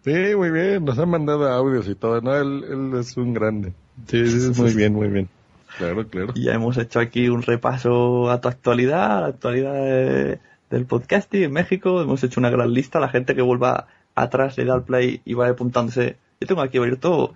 [0.05, 0.85] Sí, muy bien.
[0.85, 2.21] Nos han mandado audios y todo.
[2.21, 3.73] No, él, él es un grande.
[4.07, 5.29] Sí, sí, muy bien, muy bien.
[5.77, 6.33] Claro, claro.
[6.35, 10.39] Ya hemos hecho aquí un repaso a tu actualidad, a la actualidad de-
[10.71, 12.01] del podcasting en México.
[12.01, 13.01] Hemos hecho una gran lista.
[13.01, 13.87] La gente que vuelva
[14.23, 16.17] atrás le da al play y va apuntándose.
[16.41, 17.35] Yo tengo aquí abierto,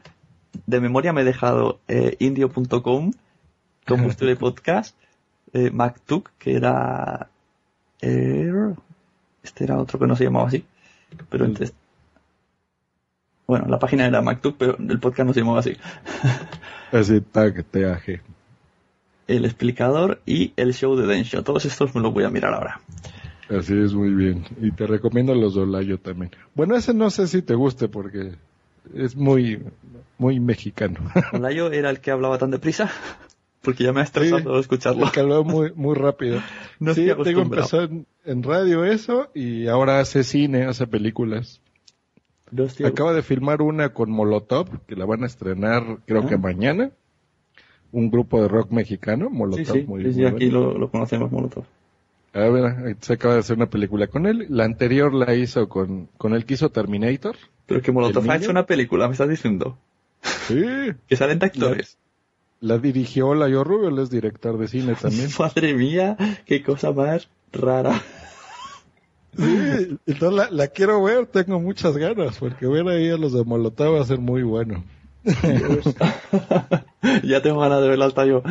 [0.66, 3.12] de memoria me he dejado eh, indio.com,
[3.86, 4.96] Combustible Podcast,
[5.52, 7.28] eh, MacTuc, que era...
[8.00, 8.74] eh,
[9.42, 10.64] este era otro que no se llamaba así.
[11.28, 11.74] Pero entonces...
[13.46, 15.76] Bueno, la página era MacTuc, pero el podcast no se llamaba así.
[16.92, 18.20] Así, tag, TAG.
[19.26, 21.42] el explicador y el show de Densho.
[21.42, 22.80] Todos estos me los voy a mirar ahora.
[23.58, 24.44] Así es, muy bien.
[24.60, 26.30] Y te recomiendo los Dolayo también.
[26.54, 28.32] Bueno, ese no sé si te guste porque
[28.94, 29.62] es muy,
[30.18, 31.00] muy mexicano.
[31.32, 32.90] Olayo era el que hablaba tan deprisa,
[33.62, 35.04] porque ya me ha estresado escucharlo.
[35.06, 36.40] El que hablaba muy, muy rápido.
[36.80, 37.42] No sí, acostumbrado.
[37.62, 41.60] empezó en, en radio eso y ahora hace cine, hace películas.
[42.50, 46.28] No estoy- Acaba de filmar una con Molotov, que la van a estrenar creo Ah.
[46.28, 46.90] que mañana.
[47.92, 49.66] Un grupo de rock mexicano, Molotov.
[49.66, 51.64] Sí, sí, muy, sí, sí, muy aquí lo conocemos, Molotov.
[52.34, 54.46] A ver, se acaba de hacer una película con él.
[54.48, 57.36] La anterior la hizo con, con el que hizo Terminator.
[57.66, 59.78] Pero que Molotov ¿El ha hecho una película, me estás diciendo.
[60.48, 60.64] Sí.
[61.08, 61.98] Que salen de actores.
[62.60, 65.28] La dirigió Layo Rubio, él es director de cine también.
[65.38, 68.00] Madre mía, qué cosa más rara.
[69.36, 73.42] Sí, entonces la, la quiero ver, tengo muchas ganas, porque ver ahí a los de
[73.44, 74.84] Molotov va a ser muy bueno.
[77.22, 78.42] ya tengo ganas de verla hasta yo.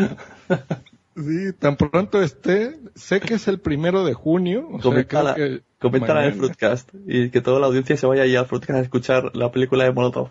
[1.22, 4.68] Sí, tan pronto esté, sé que es el primero de junio.
[4.72, 6.38] O Coméntala, que coméntala en el.
[6.38, 9.84] Fruitcast y que toda la audiencia se vaya ahí al Fruitcast a escuchar la película
[9.84, 10.30] de Molotov.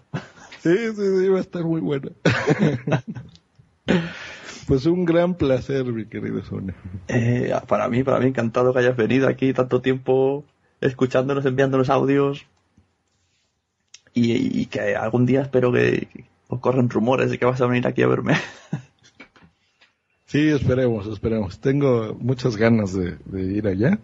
[0.60, 2.10] Sí, sí, sí, va a estar muy buena.
[4.66, 6.74] pues un gran placer, mi querido Sone.
[7.08, 10.44] Eh, para mí, para mí, encantado que hayas venido aquí tanto tiempo
[10.80, 12.46] escuchándonos, enviándonos audios.
[14.12, 16.08] Y, y que algún día espero que,
[16.48, 18.34] o corren rumores de que vas a venir aquí a verme.
[20.30, 21.58] Sí, esperemos, esperemos.
[21.58, 23.98] Tengo muchas ganas de, de ir allá.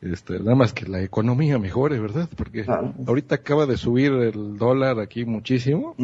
[0.00, 2.28] Este, nada más que la economía mejore, ¿verdad?
[2.36, 2.94] Porque Claro.
[3.04, 5.96] ahorita acaba de subir el dólar aquí muchísimo.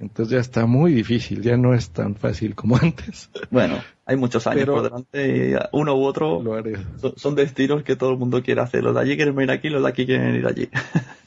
[0.00, 3.30] Entonces ya está muy difícil, ya no es tan fácil como antes.
[3.52, 6.42] Bueno, hay muchos años Pero- por delante y uno u otro
[7.00, 8.82] son, son destinos que todo el mundo quiere hacer.
[8.82, 10.68] Los de allí quieren venir aquí, los de aquí quieren ir allí.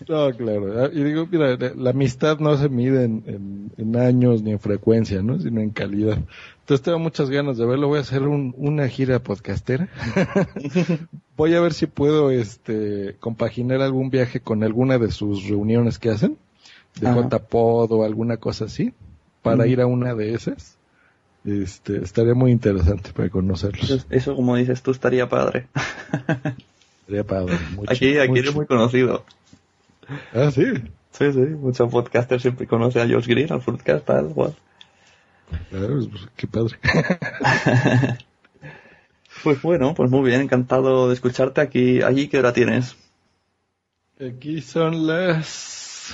[0.08, 0.86] No, claro.
[0.86, 4.52] Ah, Y digo, mira, la la amistad no se mide en, en- en años ni
[4.52, 5.40] en frecuencia, ¿no?
[5.40, 6.18] Sino en calidad.
[6.70, 7.88] Entonces tengo muchas ganas de verlo.
[7.88, 9.88] Voy a hacer un- una gira podcastera.
[11.36, 16.12] Voy a ver si puedo, este, compaginar algún viaje con alguna de sus reuniones que
[16.12, 16.38] hacen.
[17.02, 17.08] De.
[17.12, 18.94] JPod o alguna cosa así.
[19.42, 20.78] Para ir a una de esas.
[21.44, 23.90] Este, estaría muy interesante para conocerlos.
[23.90, 25.66] Eso, eso, como dices tú, estaría padre.
[27.02, 27.58] Estaría padre.
[27.76, 28.42] mucho, aquí aquí mucho.
[28.44, 29.26] eres muy conocido.
[30.36, 30.66] Ah, sí.
[31.14, 31.40] Sí, sí.
[31.40, 34.54] Muchos podcasters siempre conocen a Josh Green, al Foodcast, tal cual.
[35.70, 36.78] Claro, pues, qué padre.
[39.44, 42.02] Pues bueno, pues muy bien, encantado de escucharte aquí.
[42.02, 42.98] ¿Allí qué hora tienes?
[44.20, 46.14] Aquí son las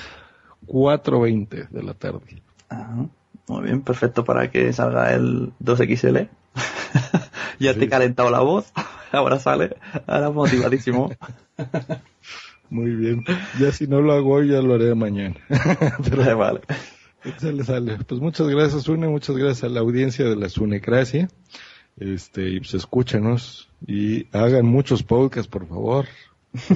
[0.68, 2.44] 4.20 de la tarde.
[2.70, 3.07] Ajá.
[3.48, 6.30] Muy bien, perfecto para que salga el 2XL.
[7.60, 8.72] ya te he calentado la voz,
[9.12, 9.76] ahora sale,
[10.07, 11.12] ahora motivadísimo.
[12.70, 13.24] Muy bien.
[13.60, 15.36] Ya si no lo hago hoy, ya lo haré mañana.
[16.10, 16.62] Pero vale.
[17.38, 17.97] Sale, sale.
[18.07, 19.07] Pues muchas gracias, Sune.
[19.07, 21.30] Muchas gracias a la audiencia de la Sunecracia.
[21.97, 26.06] Este, y pues escúchanos y hagan muchos podcasts, por favor.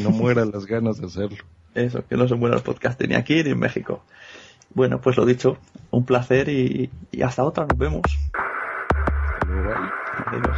[0.01, 1.38] No mueran las ganas de hacerlo.
[1.76, 4.03] Eso, que no se muera el podcast ni aquí ni en México.
[4.73, 5.57] Bueno, pues lo dicho,
[5.91, 8.01] un placer y, y hasta otra, nos vemos.
[10.26, 10.57] Adiós.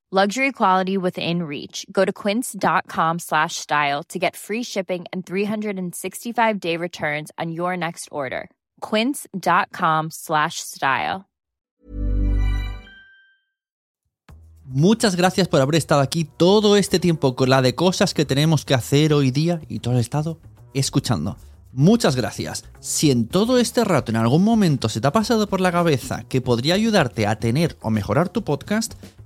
[0.13, 1.85] Luxury quality within reach.
[1.89, 7.77] Go to quince.com slash style to get free shipping and 365 day returns on your
[7.77, 8.49] next order.
[8.81, 11.23] Quince.com slash style.
[14.65, 18.65] Muchas gracias por haber estado aquí todo este tiempo con la de cosas que tenemos
[18.65, 20.39] que hacer hoy día y todo el estado
[20.73, 21.37] escuchando.
[21.71, 22.65] Muchas gracias.
[22.81, 26.23] Si en todo este rato en algún momento se te ha pasado por la cabeza
[26.27, 28.95] que podría ayudarte a tener o mejorar tu podcast,